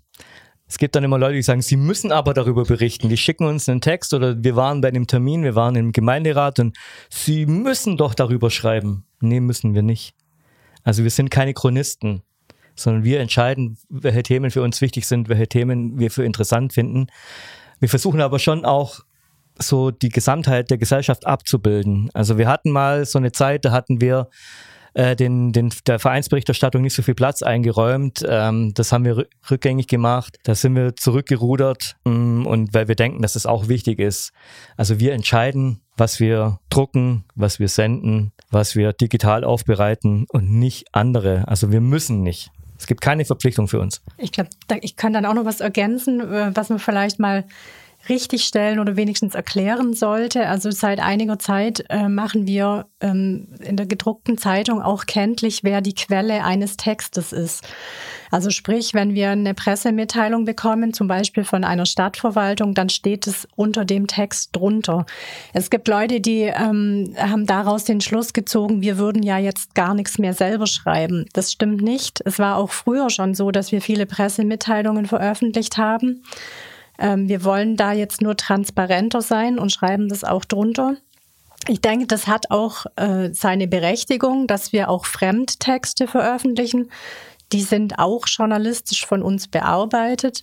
Es 0.67 0.77
gibt 0.77 0.95
dann 0.95 1.03
immer 1.03 1.17
Leute, 1.17 1.35
die 1.35 1.41
sagen, 1.41 1.61
sie 1.61 1.77
müssen 1.77 2.11
aber 2.11 2.33
darüber 2.33 2.63
berichten. 2.63 3.07
Die 3.07 3.17
schicken 3.17 3.45
uns 3.45 3.69
einen 3.69 3.79
Text 3.79 4.13
oder 4.13 4.43
wir 4.43 4.55
waren 4.57 4.81
bei 4.81 4.89
einem 4.89 5.07
Termin, 5.07 5.43
wir 5.43 5.55
waren 5.55 5.75
im 5.75 5.93
Gemeinderat 5.93 6.59
und 6.59 6.77
sie 7.09 7.45
müssen 7.45 7.95
doch 7.95 8.13
darüber 8.13 8.49
schreiben. 8.49 9.05
Nee, 9.21 9.39
müssen 9.39 9.73
wir 9.73 9.81
nicht. 9.81 10.13
Also 10.83 11.03
wir 11.03 11.11
sind 11.11 11.31
keine 11.31 11.53
Chronisten, 11.53 12.21
sondern 12.75 13.03
wir 13.05 13.21
entscheiden, 13.21 13.77
welche 13.89 14.23
Themen 14.23 14.51
für 14.51 14.61
uns 14.61 14.81
wichtig 14.81 15.07
sind, 15.07 15.29
welche 15.29 15.47
Themen 15.47 15.99
wir 15.99 16.11
für 16.11 16.25
interessant 16.25 16.73
finden. 16.73 17.07
Wir 17.79 17.89
versuchen 17.89 18.19
aber 18.19 18.39
schon 18.39 18.65
auch 18.65 18.99
so 19.59 19.91
die 19.91 20.09
Gesamtheit 20.09 20.69
der 20.69 20.77
Gesellschaft 20.77 21.25
abzubilden. 21.25 22.09
Also 22.13 22.37
wir 22.37 22.47
hatten 22.47 22.71
mal 22.71 23.05
so 23.05 23.17
eine 23.17 23.31
Zeit, 23.31 23.65
da 23.65 23.71
hatten 23.71 24.01
wir 24.01 24.29
äh, 24.97 25.15
den, 25.15 25.53
den, 25.53 25.71
der 25.85 25.99
Vereinsberichterstattung 25.99 26.81
nicht 26.81 26.95
so 26.95 27.03
viel 27.03 27.13
Platz 27.13 27.43
eingeräumt. 27.43 28.25
Ähm, 28.27 28.73
das 28.73 28.91
haben 28.91 29.05
wir 29.05 29.27
rückgängig 29.49 29.87
gemacht. 29.87 30.39
Da 30.41 30.55
sind 30.55 30.75
wir 30.75 30.95
zurückgerudert 30.95 31.97
mm, 32.03 32.47
und 32.47 32.73
weil 32.73 32.87
wir 32.87 32.95
denken, 32.95 33.21
dass 33.21 33.35
es 33.35 33.43
das 33.43 33.45
auch 33.45 33.67
wichtig 33.67 33.99
ist. 33.99 34.31
Also 34.75 34.99
wir 34.99 35.13
entscheiden, 35.13 35.81
was 35.97 36.19
wir 36.19 36.59
drucken, 36.71 37.25
was 37.35 37.59
wir 37.59 37.67
senden, 37.67 38.31
was 38.49 38.75
wir 38.75 38.91
digital 38.91 39.43
aufbereiten 39.43 40.25
und 40.29 40.49
nicht 40.49 40.87
andere. 40.93 41.47
Also 41.47 41.71
wir 41.71 41.81
müssen 41.81 42.23
nicht. 42.23 42.49
Es 42.79 42.87
gibt 42.87 43.01
keine 43.01 43.23
Verpflichtung 43.23 43.67
für 43.67 43.79
uns. 43.79 44.01
Ich 44.17 44.31
glaube, 44.31 44.49
ich 44.81 44.95
kann 44.95 45.13
dann 45.13 45.27
auch 45.27 45.35
noch 45.35 45.45
was 45.45 45.61
ergänzen, 45.61 46.21
äh, 46.21 46.51
was 46.55 46.69
man 46.69 46.79
vielleicht 46.79 47.19
mal 47.19 47.45
richtigstellen 48.09 48.79
oder 48.79 48.95
wenigstens 48.95 49.35
erklären 49.35 49.93
sollte. 49.93 50.47
Also 50.47 50.71
seit 50.71 50.99
einiger 50.99 51.39
Zeit 51.39 51.85
äh, 51.89 52.07
machen 52.07 52.47
wir 52.47 52.87
ähm, 53.01 53.47
in 53.61 53.77
der 53.77 53.85
gedruckten 53.85 54.37
Zeitung 54.37 54.81
auch 54.81 55.05
kenntlich, 55.05 55.63
wer 55.63 55.81
die 55.81 55.93
Quelle 55.93 56.43
eines 56.43 56.77
Textes 56.77 57.33
ist. 57.33 57.67
Also 58.31 58.49
sprich, 58.49 58.93
wenn 58.93 59.13
wir 59.13 59.29
eine 59.29 59.53
Pressemitteilung 59.53 60.45
bekommen, 60.45 60.93
zum 60.93 61.07
Beispiel 61.07 61.43
von 61.43 61.63
einer 61.63 61.85
Stadtverwaltung, 61.85 62.73
dann 62.73 62.89
steht 62.89 63.27
es 63.27 63.47
unter 63.55 63.85
dem 63.85 64.07
Text 64.07 64.55
drunter. 64.55 65.05
Es 65.53 65.69
gibt 65.69 65.87
Leute, 65.87 66.19
die 66.19 66.41
ähm, 66.41 67.15
haben 67.17 67.45
daraus 67.45 67.85
den 67.85 68.01
Schluss 68.01 68.33
gezogen, 68.33 68.81
wir 68.81 68.97
würden 68.97 69.23
ja 69.23 69.37
jetzt 69.37 69.75
gar 69.75 69.93
nichts 69.93 70.17
mehr 70.17 70.33
selber 70.33 70.67
schreiben. 70.67 71.25
Das 71.33 71.51
stimmt 71.51 71.81
nicht. 71.81 72.21
Es 72.25 72.39
war 72.39 72.57
auch 72.57 72.71
früher 72.71 73.09
schon 73.09 73.33
so, 73.33 73.51
dass 73.51 73.71
wir 73.71 73.81
viele 73.81 74.05
Pressemitteilungen 74.05 75.05
veröffentlicht 75.05 75.77
haben. 75.77 76.23
Ähm, 76.97 77.29
wir 77.29 77.43
wollen 77.43 77.75
da 77.75 77.93
jetzt 77.93 78.21
nur 78.21 78.35
transparenter 78.35 79.21
sein 79.21 79.59
und 79.59 79.71
schreiben 79.71 80.09
das 80.09 80.23
auch 80.23 80.45
drunter. 80.45 80.95
Ich 81.67 81.81
denke, 81.81 82.07
das 82.07 82.27
hat 82.27 82.49
auch 82.49 82.85
äh, 82.95 83.29
seine 83.33 83.67
Berechtigung, 83.67 84.47
dass 84.47 84.71
wir 84.71 84.89
auch 84.89 85.05
Fremdtexte 85.05 86.07
veröffentlichen. 86.07 86.89
Die 87.51 87.61
sind 87.61 87.99
auch 87.99 88.25
journalistisch 88.27 89.05
von 89.05 89.21
uns 89.21 89.47
bearbeitet. 89.47 90.41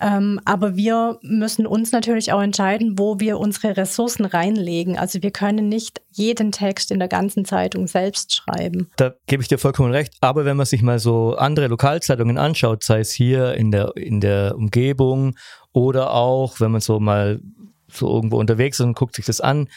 Ähm, 0.00 0.40
aber 0.44 0.76
wir 0.76 1.18
müssen 1.22 1.66
uns 1.66 1.92
natürlich 1.92 2.32
auch 2.32 2.42
entscheiden, 2.42 2.98
wo 2.98 3.18
wir 3.18 3.38
unsere 3.38 3.76
Ressourcen 3.76 4.24
reinlegen. 4.24 4.98
Also 4.98 5.22
wir 5.22 5.30
können 5.30 5.68
nicht 5.68 6.02
jeden 6.10 6.52
Text 6.52 6.90
in 6.90 6.98
der 6.98 7.08
ganzen 7.08 7.44
Zeitung 7.44 7.86
selbst 7.86 8.34
schreiben. 8.34 8.90
Da 8.96 9.14
gebe 9.26 9.42
ich 9.42 9.48
dir 9.48 9.58
vollkommen 9.58 9.92
recht. 9.92 10.14
Aber 10.20 10.44
wenn 10.44 10.56
man 10.56 10.66
sich 10.66 10.82
mal 10.82 10.98
so 10.98 11.36
andere 11.36 11.68
Lokalzeitungen 11.68 12.36
anschaut, 12.36 12.84
sei 12.84 13.00
es 13.00 13.10
hier 13.10 13.54
in 13.54 13.70
der, 13.70 13.96
in 13.96 14.20
der 14.20 14.54
Umgebung 14.56 15.36
oder 15.72 16.12
auch, 16.12 16.60
wenn 16.60 16.72
man 16.72 16.80
so 16.80 17.00
mal 17.00 17.40
so 17.88 18.12
irgendwo 18.12 18.38
unterwegs 18.38 18.80
ist 18.80 18.86
und 18.86 18.96
guckt 18.96 19.14
sich 19.14 19.24
das 19.24 19.40
an, 19.40 19.68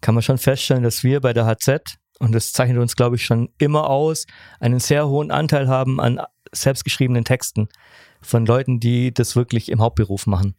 kann 0.00 0.14
man 0.14 0.22
schon 0.22 0.38
feststellen, 0.38 0.82
dass 0.82 1.04
wir 1.04 1.20
bei 1.20 1.32
der 1.32 1.46
HZ, 1.46 1.96
und 2.18 2.32
das 2.32 2.52
zeichnet 2.52 2.78
uns, 2.78 2.96
glaube 2.96 3.16
ich, 3.16 3.24
schon 3.24 3.48
immer 3.58 3.88
aus, 3.88 4.26
einen 4.60 4.80
sehr 4.80 5.08
hohen 5.08 5.30
Anteil 5.30 5.68
haben 5.68 6.00
an 6.00 6.20
selbstgeschriebenen 6.52 7.24
Texten 7.24 7.68
von 8.22 8.46
Leuten, 8.46 8.80
die 8.80 9.12
das 9.12 9.36
wirklich 9.36 9.70
im 9.70 9.80
Hauptberuf 9.80 10.26
machen. 10.26 10.54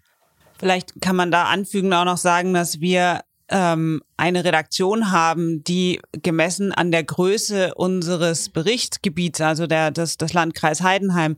Vielleicht 0.60 1.02
kann 1.02 1.16
man 1.16 1.32
da 1.32 1.46
anfügen 1.46 1.94
auch 1.94 2.06
noch 2.06 2.18
sagen, 2.18 2.54
dass 2.54 2.80
wir 2.80 3.22
ähm, 3.50 4.02
eine 4.18 4.46
Redaktion 4.46 5.12
haben, 5.12 5.64
die 5.64 6.00
gemessen 6.12 6.72
an 6.72 6.92
der 6.92 7.04
Größe 7.04 7.76
unseres 7.76 8.50
Berichtsgebiets, 8.50 9.42
also 9.42 9.68
der, 9.68 9.92
des, 9.92 10.18
des 10.18 10.34
Landkreis 10.34 10.82
Heidenheim, 10.82 11.36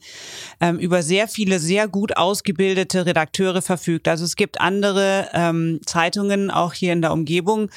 ähm, 0.62 0.78
über 0.80 1.02
sehr 1.02 1.28
viele 1.28 1.60
sehr 1.60 1.88
gut 1.88 2.16
ausgebildete 2.16 3.06
Redakteure 3.06 3.62
verfügt. 3.62 4.08
Also 4.08 4.24
es 4.24 4.36
gibt 4.36 4.62
andere 4.62 5.30
ähm, 5.34 5.80
Zeitungen 5.86 6.52
auch 6.52 6.74
hier 6.74 6.94
in 6.94 7.02
der 7.02 7.12
Umgebung, 7.12 7.70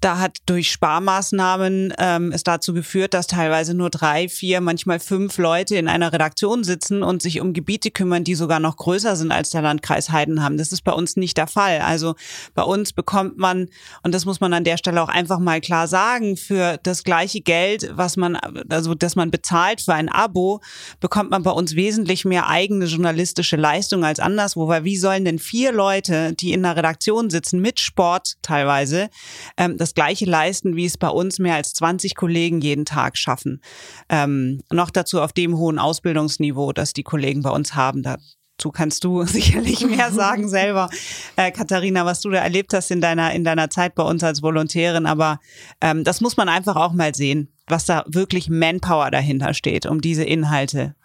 da 0.00 0.18
hat 0.18 0.38
durch 0.46 0.70
Sparmaßnahmen 0.70 1.92
ähm, 1.98 2.32
es 2.32 2.44
dazu 2.44 2.72
geführt, 2.72 3.14
dass 3.14 3.26
teilweise 3.26 3.74
nur 3.74 3.90
drei, 3.90 4.28
vier, 4.28 4.60
manchmal 4.60 5.00
fünf 5.00 5.38
Leute 5.38 5.76
in 5.76 5.88
einer 5.88 6.12
Redaktion 6.12 6.62
sitzen 6.62 7.02
und 7.02 7.20
sich 7.20 7.40
um 7.40 7.52
Gebiete 7.52 7.90
kümmern, 7.90 8.22
die 8.22 8.36
sogar 8.36 8.60
noch 8.60 8.76
größer 8.76 9.16
sind 9.16 9.32
als 9.32 9.50
der 9.50 9.62
Landkreis 9.62 10.10
Heidenheim. 10.10 10.56
Das 10.56 10.72
ist 10.72 10.82
bei 10.82 10.92
uns 10.92 11.16
nicht 11.16 11.36
der 11.36 11.48
Fall. 11.48 11.80
Also 11.80 12.14
bei 12.54 12.62
uns 12.62 12.92
bekommt 12.92 13.38
man, 13.38 13.68
und 14.02 14.14
das 14.14 14.24
muss 14.24 14.40
man 14.40 14.52
an 14.52 14.64
der 14.64 14.76
Stelle 14.76 15.02
auch 15.02 15.08
einfach 15.08 15.40
mal 15.40 15.60
klar 15.60 15.88
sagen, 15.88 16.36
für 16.36 16.78
das 16.82 17.02
gleiche 17.02 17.40
Geld, 17.40 17.90
was 17.92 18.16
man, 18.16 18.36
also 18.68 18.94
das 18.94 19.16
man 19.16 19.30
bezahlt 19.30 19.80
für 19.80 19.94
ein 19.94 20.08
Abo, 20.08 20.60
bekommt 21.00 21.30
man 21.30 21.42
bei 21.42 21.50
uns 21.50 21.74
wesentlich 21.74 22.24
mehr 22.24 22.48
eigene 22.48 22.84
journalistische 22.84 23.56
Leistung 23.56 24.04
als 24.04 24.20
anderswo. 24.20 24.68
Weil 24.68 24.84
wie 24.84 24.96
sollen 24.96 25.24
denn 25.24 25.40
vier 25.40 25.72
Leute, 25.72 26.34
die 26.34 26.52
in 26.52 26.64
einer 26.64 26.76
Redaktion 26.76 27.30
sitzen, 27.30 27.60
mit 27.60 27.80
Sport 27.80 28.34
teilweise, 28.42 29.10
ähm, 29.56 29.76
das 29.76 29.87
das 29.88 29.94
Gleiche 29.94 30.26
leisten, 30.26 30.76
wie 30.76 30.84
es 30.84 30.98
bei 30.98 31.08
uns 31.08 31.38
mehr 31.38 31.54
als 31.54 31.72
20 31.72 32.14
Kollegen 32.14 32.60
jeden 32.60 32.84
Tag 32.84 33.16
schaffen. 33.16 33.62
Ähm, 34.10 34.60
noch 34.70 34.90
dazu 34.90 35.22
auf 35.22 35.32
dem 35.32 35.56
hohen 35.56 35.78
Ausbildungsniveau, 35.78 36.72
das 36.72 36.92
die 36.92 37.02
Kollegen 37.02 37.40
bei 37.40 37.48
uns 37.48 37.74
haben. 37.74 38.02
Dazu 38.02 38.70
kannst 38.70 39.02
du 39.04 39.22
sicherlich 39.24 39.86
mehr 39.86 40.12
sagen 40.12 40.46
selber, 40.48 40.90
äh, 41.36 41.50
Katharina, 41.50 42.04
was 42.04 42.20
du 42.20 42.28
da 42.28 42.40
erlebt 42.40 42.74
hast 42.74 42.90
in 42.90 43.00
deiner, 43.00 43.32
in 43.32 43.44
deiner 43.44 43.70
Zeit 43.70 43.94
bei 43.94 44.02
uns 44.02 44.22
als 44.22 44.42
Volontärin. 44.42 45.06
Aber 45.06 45.40
ähm, 45.80 46.04
das 46.04 46.20
muss 46.20 46.36
man 46.36 46.50
einfach 46.50 46.76
auch 46.76 46.92
mal 46.92 47.14
sehen, 47.14 47.48
was 47.66 47.86
da 47.86 48.04
wirklich 48.06 48.50
Manpower 48.50 49.10
dahinter 49.10 49.54
steht, 49.54 49.86
um 49.86 50.02
diese 50.02 50.24
Inhalte 50.24 50.96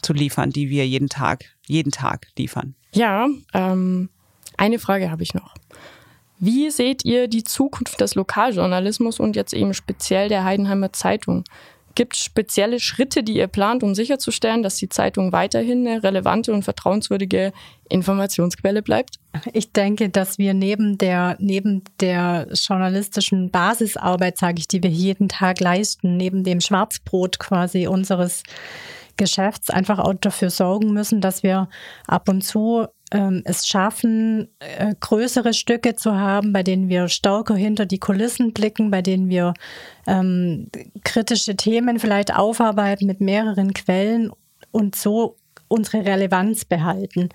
zu 0.00 0.14
liefern, 0.14 0.48
die 0.48 0.70
wir 0.70 0.88
jeden 0.88 1.10
Tag, 1.10 1.44
jeden 1.66 1.92
Tag 1.92 2.28
liefern. 2.38 2.74
Ja, 2.94 3.28
ähm, 3.52 4.08
eine 4.56 4.78
Frage 4.78 5.10
habe 5.10 5.22
ich 5.22 5.34
noch. 5.34 5.54
Wie 6.40 6.70
seht 6.70 7.04
ihr 7.04 7.28
die 7.28 7.44
Zukunft 7.44 8.00
des 8.00 8.14
Lokaljournalismus 8.14 9.20
und 9.20 9.36
jetzt 9.36 9.52
eben 9.52 9.74
speziell 9.74 10.30
der 10.30 10.44
Heidenheimer 10.44 10.90
Zeitung? 10.92 11.44
Gibt 11.94 12.14
es 12.14 12.22
spezielle 12.22 12.80
Schritte, 12.80 13.22
die 13.22 13.36
ihr 13.36 13.46
plant, 13.46 13.82
um 13.82 13.94
sicherzustellen, 13.94 14.62
dass 14.62 14.76
die 14.76 14.88
Zeitung 14.88 15.32
weiterhin 15.32 15.86
eine 15.86 16.02
relevante 16.02 16.52
und 16.54 16.62
vertrauenswürdige 16.62 17.52
Informationsquelle 17.90 18.80
bleibt? 18.80 19.16
Ich 19.52 19.72
denke, 19.72 20.08
dass 20.08 20.38
wir 20.38 20.54
neben 20.54 20.96
der, 20.96 21.36
neben 21.40 21.82
der 22.00 22.48
journalistischen 22.54 23.50
Basisarbeit, 23.50 24.38
sage 24.38 24.60
ich, 24.60 24.68
die 24.68 24.82
wir 24.82 24.90
jeden 24.90 25.28
Tag 25.28 25.60
leisten, 25.60 26.16
neben 26.16 26.42
dem 26.42 26.62
Schwarzbrot 26.62 27.38
quasi 27.38 27.86
unseres 27.86 28.44
Geschäfts 29.18 29.68
einfach 29.68 29.98
auch 29.98 30.14
dafür 30.14 30.48
sorgen 30.48 30.94
müssen, 30.94 31.20
dass 31.20 31.42
wir 31.42 31.68
ab 32.06 32.30
und 32.30 32.42
zu 32.42 32.86
ähm, 33.10 33.42
es 33.44 33.66
schaffen, 33.66 34.48
äh, 34.60 34.94
größere 34.98 35.52
Stücke 35.52 35.96
zu 35.96 36.14
haben, 36.16 36.52
bei 36.52 36.62
denen 36.62 36.88
wir 36.88 37.08
stärker 37.08 37.54
hinter 37.54 37.86
die 37.86 37.98
Kulissen 37.98 38.52
blicken, 38.52 38.90
bei 38.90 39.02
denen 39.02 39.28
wir 39.28 39.54
ähm, 40.06 40.68
kritische 41.04 41.56
Themen 41.56 41.98
vielleicht 41.98 42.34
aufarbeiten 42.34 43.06
mit 43.06 43.20
mehreren 43.20 43.74
Quellen 43.74 44.30
und 44.70 44.96
so 44.96 45.36
unsere 45.68 46.04
Relevanz 46.04 46.64
behalten 46.64 47.28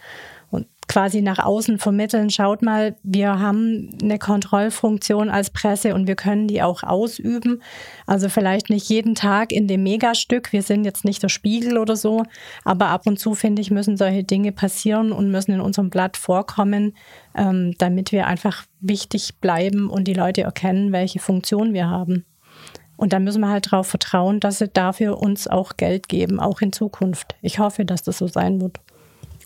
quasi 0.87 1.21
nach 1.21 1.39
außen 1.39 1.79
vermitteln, 1.79 2.29
schaut 2.29 2.61
mal, 2.61 2.95
wir 3.03 3.39
haben 3.39 3.89
eine 4.01 4.19
Kontrollfunktion 4.19 5.29
als 5.29 5.49
Presse 5.49 5.95
und 5.95 6.07
wir 6.07 6.15
können 6.15 6.47
die 6.47 6.61
auch 6.61 6.83
ausüben. 6.83 7.61
Also 8.05 8.29
vielleicht 8.29 8.69
nicht 8.69 8.89
jeden 8.89 9.15
Tag 9.15 9.51
in 9.51 9.67
dem 9.67 9.83
Megastück, 9.83 10.53
wir 10.53 10.61
sind 10.61 10.85
jetzt 10.85 11.05
nicht 11.05 11.23
der 11.23 11.29
Spiegel 11.29 11.77
oder 11.77 11.95
so, 11.95 12.23
aber 12.63 12.87
ab 12.87 13.07
und 13.07 13.19
zu, 13.19 13.33
finde 13.33 13.61
ich, 13.61 13.71
müssen 13.71 13.97
solche 13.97 14.23
Dinge 14.23 14.51
passieren 14.51 15.11
und 15.11 15.31
müssen 15.31 15.51
in 15.51 15.61
unserem 15.61 15.89
Blatt 15.89 16.17
vorkommen, 16.17 16.95
ähm, 17.35 17.73
damit 17.77 18.11
wir 18.11 18.27
einfach 18.27 18.65
wichtig 18.79 19.35
bleiben 19.41 19.89
und 19.89 20.07
die 20.07 20.13
Leute 20.13 20.43
erkennen, 20.43 20.91
welche 20.91 21.19
Funktion 21.19 21.73
wir 21.73 21.89
haben. 21.89 22.25
Und 22.97 23.11
da 23.11 23.19
müssen 23.19 23.41
wir 23.41 23.49
halt 23.49 23.71
darauf 23.71 23.87
vertrauen, 23.87 24.39
dass 24.39 24.59
sie 24.59 24.69
dafür 24.69 25.17
uns 25.17 25.47
auch 25.47 25.75
Geld 25.77 26.07
geben, 26.07 26.39
auch 26.39 26.61
in 26.61 26.71
Zukunft. 26.71 27.35
Ich 27.41 27.59
hoffe, 27.59 27.85
dass 27.85 28.03
das 28.03 28.19
so 28.19 28.27
sein 28.27 28.61
wird. 28.61 28.79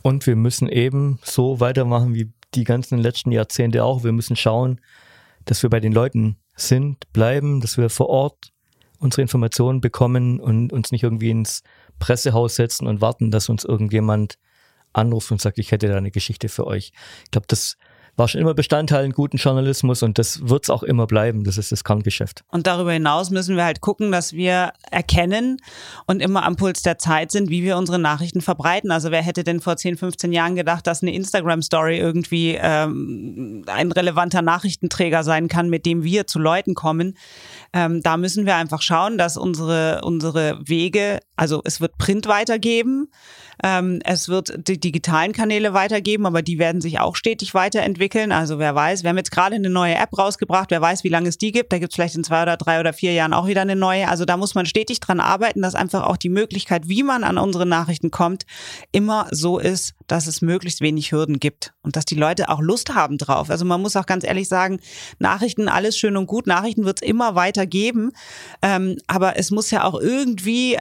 Und 0.02 0.26
wir 0.28 0.36
müssen 0.36 0.70
eben 0.70 1.20
so 1.24 1.60
weitermachen 1.60 2.14
wie 2.14 2.32
die 2.56 2.64
ganzen 2.64 3.00
letzten 3.00 3.32
Jahrzehnte 3.32 3.84
auch. 3.84 4.04
Wir 4.04 4.12
müssen 4.12 4.36
schauen, 4.36 4.82
dass 5.46 5.64
wir 5.64 5.70
bei 5.70 5.80
den 5.80 5.94
Leuten 5.94 6.38
sind, 6.56 7.12
bleiben, 7.14 7.62
dass 7.62 7.78
wir 7.78 7.90
vor 7.90 8.10
Ort 8.10 8.52
unsere 9.00 9.22
Informationen 9.22 9.82
bekommen 9.82 10.40
und 10.40 10.74
uns 10.74 10.92
nicht 10.92 11.04
irgendwie 11.04 11.30
ins 11.30 11.64
Pressehaus 12.00 12.56
setzen 12.56 12.88
und 12.88 13.02
warten, 13.02 13.32
dass 13.32 13.50
uns 13.50 13.64
irgendjemand 13.64 14.38
anruft 14.94 15.32
und 15.32 15.42
sagt, 15.42 15.58
ich 15.60 15.72
hätte 15.72 15.88
da 15.88 15.98
eine 15.98 16.12
Geschichte 16.12 16.50
für 16.50 16.68
euch. 16.68 16.92
Ich 17.26 17.32
glaube, 17.32 17.48
das 17.48 17.78
war 18.20 18.28
schon 18.28 18.42
immer 18.42 18.54
Bestandteil 18.54 19.06
in 19.06 19.14
guten 19.14 19.38
Journalismus 19.38 20.04
und 20.04 20.20
das 20.20 20.48
wird 20.48 20.64
es 20.64 20.70
auch 20.70 20.84
immer 20.84 21.08
bleiben. 21.08 21.44
Das 21.46 21.58
ist 21.58 21.72
das 21.72 21.84
Kerngeschäft. 21.84 22.44
Und 22.50 22.68
darüber 22.68 22.92
hinaus 22.92 23.30
müssen 23.32 23.56
wir 23.56 23.64
halt 23.64 23.82
gucken, 23.82 24.12
dass 24.12 24.34
wir 24.34 24.74
erkennen 24.92 25.58
und 26.06 26.22
immer 26.22 26.44
am 26.44 26.58
Puls 26.58 26.82
der 26.82 26.98
Zeit 26.98 27.32
sind, 27.32 27.50
wie 27.50 27.64
wir 27.64 27.78
unsere 27.78 27.98
Nachrichten 27.98 28.42
verbreiten. 28.42 28.92
Also 28.92 29.10
wer 29.12 29.22
hätte 29.22 29.44
denn 29.44 29.62
vor 29.62 29.78
10, 29.78 29.98
15 29.98 30.32
Jahren 30.34 30.56
gedacht, 30.56 30.86
dass 30.86 31.02
eine 31.02 31.14
Instagram-Story 31.14 31.98
irgendwie 31.98 32.58
ähm, 32.62 33.64
ein 33.68 33.92
relevanter 33.92 34.42
Nachrichtenträger 34.42 35.24
sein 35.24 35.48
kann, 35.48 35.70
mit 35.70 35.86
dem 35.86 36.04
wir 36.04 36.28
zu 36.28 36.40
Leuten 36.40 36.76
kommen. 36.76 37.18
Ähm, 37.74 38.02
da 38.04 38.18
müssen 38.18 38.46
wir 38.46 38.58
einfach 38.58 38.82
schauen, 38.82 39.18
dass 39.18 39.38
unsere, 39.38 40.02
unsere 40.04 40.60
Wege, 40.68 41.20
also 41.38 41.62
es 41.64 41.80
wird 41.80 41.98
Print 41.98 42.28
weitergeben, 42.28 43.10
Ähm, 43.64 44.00
es 44.06 44.30
wird 44.30 44.68
die 44.68 44.80
digitalen 44.80 45.34
Kanäle 45.34 45.74
weitergeben, 45.74 46.26
aber 46.26 46.42
die 46.42 46.60
werden 46.60 46.82
sich 46.82 47.00
auch 47.00 47.16
stetig 47.16 47.54
weiterentwickeln. 47.54 48.32
Also 48.32 48.60
wer 48.60 48.76
weiß, 48.76 49.04
wir 49.04 49.10
haben 49.10 49.18
jetzt 49.18 49.32
gerade 49.32 49.56
eine 49.56 49.70
neue 49.70 49.96
App 49.96 50.18
rausgebracht, 50.18 50.72
wer 50.72 50.82
weiß, 50.82 51.04
wie 51.04 51.10
lange 51.10 51.30
es 51.30 51.38
die 51.38 51.52
gibt. 51.52 51.74
Da 51.74 51.80
gibt 51.80 51.92
es 51.92 51.96
vielleicht 51.96 52.16
in 52.16 52.24
zwei 52.24 52.44
oder 52.44 52.58
drei 52.58 52.80
oder 52.80 52.94
vier 52.94 53.14
Jahren 53.14 53.34
auch 53.34 53.48
wieder 53.48 53.62
eine 53.62 53.76
neue. 53.76 54.08
Also 54.08 54.26
da 54.26 54.38
muss 54.38 54.56
man 54.56 54.66
stetig 54.66 55.00
dran 55.00 55.20
arbeiten, 55.20 55.62
dass 55.62 55.76
einfach 55.76 56.04
auch 56.04 56.18
die 56.18 56.30
Möglichkeit, 56.30 56.88
wie 56.88 57.04
man 57.04 57.24
an 57.24 57.38
unsere 57.38 57.66
Nachrichten 57.66 58.12
kommt, 58.12 58.46
immer 58.92 59.28
so 59.32 59.60
ist, 59.60 59.94
dass 60.08 60.28
es 60.28 60.42
möglichst 60.42 60.82
wenig 60.82 61.12
Hürden 61.12 61.40
gibt 61.40 61.74
und 61.84 61.96
dass 61.96 62.06
die 62.06 62.16
Leute 62.16 62.50
auch 62.50 62.62
Lust 62.62 62.96
haben 62.96 63.18
drauf. 63.18 63.50
Also 63.50 63.66
man 63.66 63.82
muss 63.82 63.96
auch 63.96 64.06
ganz 64.06 64.24
ehrlich 64.24 64.48
sagen, 64.48 64.80
Nachrichten, 65.20 65.68
alles 65.68 65.98
schön 65.98 66.18
und 66.18 66.28
gut, 66.28 66.48
Nachrichten 66.48 66.86
wird 66.86 67.02
es 67.02 67.08
immer 67.08 67.36
weiter 67.36 67.66
geben, 67.66 68.12
ähm, 68.62 68.98
aber 69.08 69.38
es 69.38 69.52
muss 69.52 69.72
ja 69.72 69.84
auch 69.84 70.00
irgendwie 70.00 70.78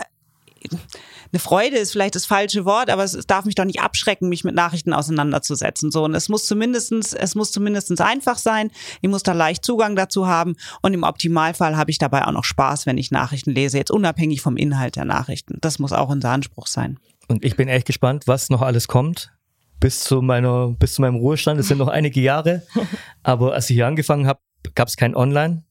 eine 0.70 1.40
Freude 1.40 1.76
ist 1.76 1.92
vielleicht 1.92 2.14
das 2.14 2.26
falsche 2.26 2.64
Wort, 2.64 2.90
aber 2.90 3.04
es, 3.04 3.14
es, 3.14 3.26
darf 3.26 3.44
mich 3.44 3.54
doch 3.54 3.64
nicht 3.64 3.80
abschrecken, 3.80 4.28
mich 4.28 4.44
mit 4.44 4.54
Nachrichten 4.54 4.92
auseinanderzusetzen. 4.92 5.90
So 5.90 6.04
und 6.04 6.14
es 6.14 6.28
muss 6.28 6.46
zumindestens, 6.46 7.12
es 7.12 7.34
muss 7.34 7.52
zumindestens 7.52 8.00
einfach 8.00 8.38
sein. 8.38 8.70
Ich 9.00 9.08
muss 9.08 9.22
da 9.22 9.32
leicht 9.32 9.64
Zugang 9.64 9.96
dazu 9.96 10.26
haben 10.26 10.56
und 10.82 10.94
im 10.94 11.02
Optimalfall 11.02 11.76
habe 11.76 11.90
ich 11.90 11.98
dabei 11.98 12.26
auch 12.26 12.32
noch 12.32 12.44
Spaß, 12.44 12.86
wenn 12.86 12.98
ich 12.98 13.10
Nachrichten 13.10 13.50
lese, 13.50 13.78
jetzt 13.78 13.90
unabhängig 13.90 14.40
vom 14.40 14.56
Inhalt 14.56 14.96
der 14.96 15.04
Nachrichten. 15.04 15.58
Das 15.60 15.78
muss 15.78 15.92
auch 15.92 16.08
unser 16.08 16.30
Anspruch 16.30 16.66
sein. 16.66 16.98
Und 17.28 17.44
ich 17.44 17.56
bin 17.56 17.68
echt 17.68 17.86
gespannt, 17.86 18.26
was 18.26 18.50
noch 18.50 18.62
alles 18.62 18.88
kommt. 18.88 19.32
Bis 19.80 20.00
zu 20.00 20.22
meiner, 20.22 20.74
bis 20.78 20.94
zu 20.94 21.02
meinem 21.02 21.16
Ruhestand. 21.16 21.60
Es 21.60 21.68
sind 21.68 21.78
noch 21.78 21.88
einige 21.88 22.20
Jahre. 22.20 22.62
Aber 23.22 23.52
als 23.52 23.70
ich 23.70 23.74
hier 23.74 23.86
angefangen 23.86 24.26
habe, 24.26 24.40
gab 24.74 24.88
es 24.88 24.96
kein 24.96 25.14
Online. 25.14 25.62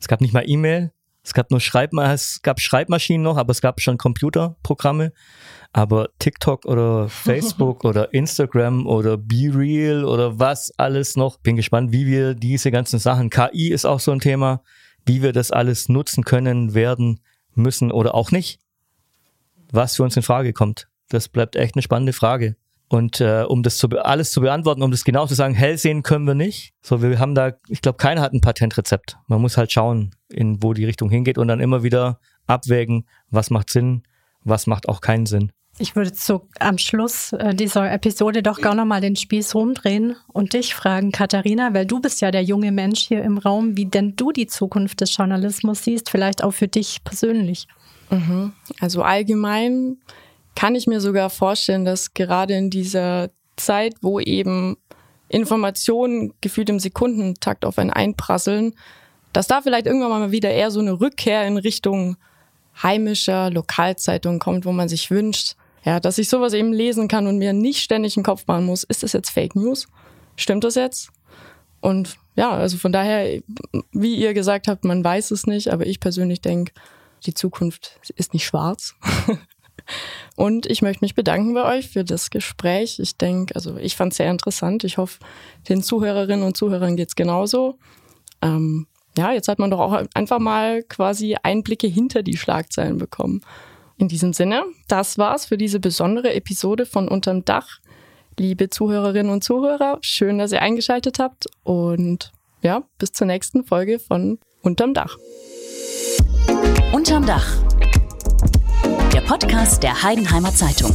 Es 0.00 0.08
gab 0.08 0.20
nicht 0.20 0.34
mal 0.34 0.44
E-Mail. 0.46 0.92
Es 1.24 1.32
gab 1.32 1.50
nur 1.50 1.60
Schreibma 1.60 2.12
es 2.12 2.42
gab 2.42 2.60
Schreibmaschinen 2.60 3.22
noch, 3.22 3.38
aber 3.38 3.50
es 3.50 3.62
gab 3.62 3.80
schon 3.80 3.96
Computerprogramme. 3.96 5.12
Aber 5.72 6.10
TikTok 6.18 6.66
oder 6.66 7.08
Facebook 7.10 7.84
oder 7.84 8.12
Instagram 8.12 8.86
oder 8.86 9.16
Be 9.16 9.50
Real 9.52 10.04
oder 10.04 10.38
was 10.38 10.70
alles 10.78 11.16
noch. 11.16 11.38
Bin 11.38 11.56
gespannt, 11.56 11.92
wie 11.92 12.06
wir 12.06 12.34
diese 12.34 12.70
ganzen 12.70 12.98
Sachen, 12.98 13.30
KI 13.30 13.70
ist 13.70 13.86
auch 13.86 14.00
so 14.00 14.12
ein 14.12 14.20
Thema, 14.20 14.62
wie 15.06 15.22
wir 15.22 15.32
das 15.32 15.50
alles 15.50 15.88
nutzen 15.88 16.24
können, 16.24 16.74
werden, 16.74 17.20
müssen 17.54 17.90
oder 17.90 18.14
auch 18.14 18.30
nicht. 18.30 18.60
Was 19.72 19.96
für 19.96 20.02
uns 20.02 20.16
in 20.16 20.22
Frage 20.22 20.52
kommt. 20.52 20.88
Das 21.08 21.28
bleibt 21.28 21.56
echt 21.56 21.74
eine 21.74 21.82
spannende 21.82 22.12
Frage. 22.12 22.56
Und 22.88 23.20
äh, 23.20 23.44
um 23.48 23.62
das 23.62 23.78
zu, 23.78 23.88
alles 23.88 24.30
zu 24.30 24.40
beantworten, 24.40 24.82
um 24.82 24.90
das 24.90 25.04
genau 25.04 25.26
zu 25.26 25.34
sagen, 25.34 25.54
hell 25.54 25.78
sehen 25.78 26.02
können 26.02 26.26
wir 26.26 26.34
nicht. 26.34 26.74
So, 26.82 27.02
wir 27.02 27.18
haben 27.18 27.34
da, 27.34 27.52
ich 27.68 27.80
glaube, 27.80 27.96
keiner 27.96 28.20
hat 28.20 28.32
ein 28.32 28.40
Patentrezept. 28.40 29.16
Man 29.26 29.40
muss 29.40 29.56
halt 29.56 29.72
schauen, 29.72 30.14
in 30.34 30.62
wo 30.62 30.72
die 30.72 30.84
Richtung 30.84 31.10
hingeht 31.10 31.38
und 31.38 31.48
dann 31.48 31.60
immer 31.60 31.82
wieder 31.82 32.18
abwägen, 32.46 33.06
was 33.30 33.50
macht 33.50 33.70
Sinn, 33.70 34.02
was 34.42 34.66
macht 34.66 34.88
auch 34.88 35.00
keinen 35.00 35.26
Sinn. 35.26 35.52
Ich 35.78 35.96
würde 35.96 36.12
so 36.14 36.46
am 36.60 36.78
Schluss 36.78 37.32
äh, 37.32 37.52
dieser 37.52 37.90
Episode 37.90 38.44
doch 38.44 38.60
gar 38.60 38.76
nochmal 38.76 39.00
den 39.00 39.16
Spieß 39.16 39.56
rumdrehen 39.56 40.14
und 40.32 40.52
dich 40.52 40.72
fragen, 40.72 41.10
Katharina, 41.10 41.74
weil 41.74 41.84
du 41.84 42.00
bist 42.00 42.20
ja 42.20 42.30
der 42.30 42.44
junge 42.44 42.70
Mensch 42.70 43.00
hier 43.00 43.24
im 43.24 43.38
Raum, 43.38 43.76
wie 43.76 43.86
denn 43.86 44.14
du 44.14 44.30
die 44.30 44.46
Zukunft 44.46 45.00
des 45.00 45.16
Journalismus 45.16 45.82
siehst, 45.82 46.10
vielleicht 46.10 46.44
auch 46.44 46.52
für 46.52 46.68
dich 46.68 47.02
persönlich. 47.02 47.66
Mhm. 48.10 48.52
Also 48.78 49.02
allgemein 49.02 49.96
kann 50.54 50.76
ich 50.76 50.86
mir 50.86 51.00
sogar 51.00 51.28
vorstellen, 51.28 51.84
dass 51.84 52.14
gerade 52.14 52.54
in 52.54 52.70
dieser 52.70 53.30
Zeit, 53.56 53.94
wo 54.00 54.20
eben 54.20 54.76
Informationen 55.28 56.34
gefühlt 56.40 56.68
im 56.68 56.78
Sekundentakt 56.78 57.64
auf 57.64 57.78
einen 57.78 57.90
einprasseln, 57.90 58.74
dass 59.34 59.48
da 59.48 59.60
vielleicht 59.60 59.86
irgendwann 59.86 60.10
mal 60.10 60.32
wieder 60.32 60.50
eher 60.50 60.70
so 60.70 60.80
eine 60.80 61.00
Rückkehr 61.00 61.46
in 61.46 61.58
Richtung 61.58 62.16
heimischer 62.82 63.50
Lokalzeitung 63.50 64.38
kommt, 64.38 64.64
wo 64.64 64.72
man 64.72 64.88
sich 64.88 65.10
wünscht, 65.10 65.56
ja, 65.84 66.00
dass 66.00 66.18
ich 66.18 66.28
sowas 66.28 66.54
eben 66.54 66.72
lesen 66.72 67.08
kann 67.08 67.26
und 67.26 67.38
mir 67.38 67.52
nicht 67.52 67.82
ständig 67.82 68.16
einen 68.16 68.24
Kopf 68.24 68.46
machen 68.46 68.64
muss. 68.64 68.84
Ist 68.84 69.02
das 69.02 69.12
jetzt 69.12 69.30
Fake 69.30 69.54
News? 69.54 69.86
Stimmt 70.36 70.64
das 70.64 70.76
jetzt? 70.76 71.10
Und 71.80 72.16
ja, 72.36 72.50
also 72.50 72.78
von 72.78 72.92
daher, 72.92 73.42
wie 73.92 74.14
ihr 74.16 74.34
gesagt 74.34 74.68
habt, 74.68 74.84
man 74.84 75.04
weiß 75.04 75.30
es 75.32 75.46
nicht, 75.46 75.72
aber 75.72 75.86
ich 75.86 76.00
persönlich 76.00 76.40
denke, 76.40 76.72
die 77.26 77.34
Zukunft 77.34 78.00
ist 78.16 78.32
nicht 78.32 78.46
schwarz. 78.46 78.94
Und 80.36 80.66
ich 80.66 80.80
möchte 80.80 81.04
mich 81.04 81.14
bedanken 81.14 81.52
bei 81.54 81.76
euch 81.76 81.90
für 81.90 82.04
das 82.04 82.30
Gespräch. 82.30 82.98
Ich 82.98 83.18
denke, 83.18 83.54
also 83.54 83.76
ich 83.76 83.96
fand 83.96 84.12
es 84.12 84.16
sehr 84.16 84.30
interessant. 84.30 84.82
Ich 84.84 84.96
hoffe, 84.96 85.18
den 85.68 85.82
Zuhörerinnen 85.82 86.44
und 86.44 86.56
Zuhörern 86.56 86.96
geht 86.96 87.08
es 87.08 87.16
genauso. 87.16 87.78
Ähm, 88.40 88.86
ja, 89.16 89.32
jetzt 89.32 89.48
hat 89.48 89.58
man 89.58 89.70
doch 89.70 89.80
auch 89.80 90.02
einfach 90.14 90.38
mal 90.38 90.82
quasi 90.82 91.36
Einblicke 91.42 91.86
hinter 91.86 92.22
die 92.22 92.36
Schlagzeilen 92.36 92.98
bekommen. 92.98 93.42
In 93.96 94.08
diesem 94.08 94.32
Sinne, 94.32 94.64
das 94.88 95.18
war's 95.18 95.46
für 95.46 95.56
diese 95.56 95.78
besondere 95.78 96.34
Episode 96.34 96.84
von 96.84 97.08
Unterm 97.08 97.44
Dach. 97.44 97.78
Liebe 98.38 98.68
Zuhörerinnen 98.68 99.30
und 99.30 99.44
Zuhörer, 99.44 99.98
schön, 100.00 100.38
dass 100.38 100.50
ihr 100.50 100.62
eingeschaltet 100.62 101.20
habt 101.20 101.46
und 101.62 102.32
ja, 102.62 102.82
bis 102.98 103.12
zur 103.12 103.28
nächsten 103.28 103.64
Folge 103.64 104.00
von 104.00 104.38
Unterm 104.62 104.94
Dach. 104.94 105.16
Unterm 106.92 107.24
Dach 107.26 107.46
der 109.14 109.20
Podcast 109.20 109.82
der 109.84 110.02
Heidenheimer 110.02 110.52
Zeitung. 110.52 110.92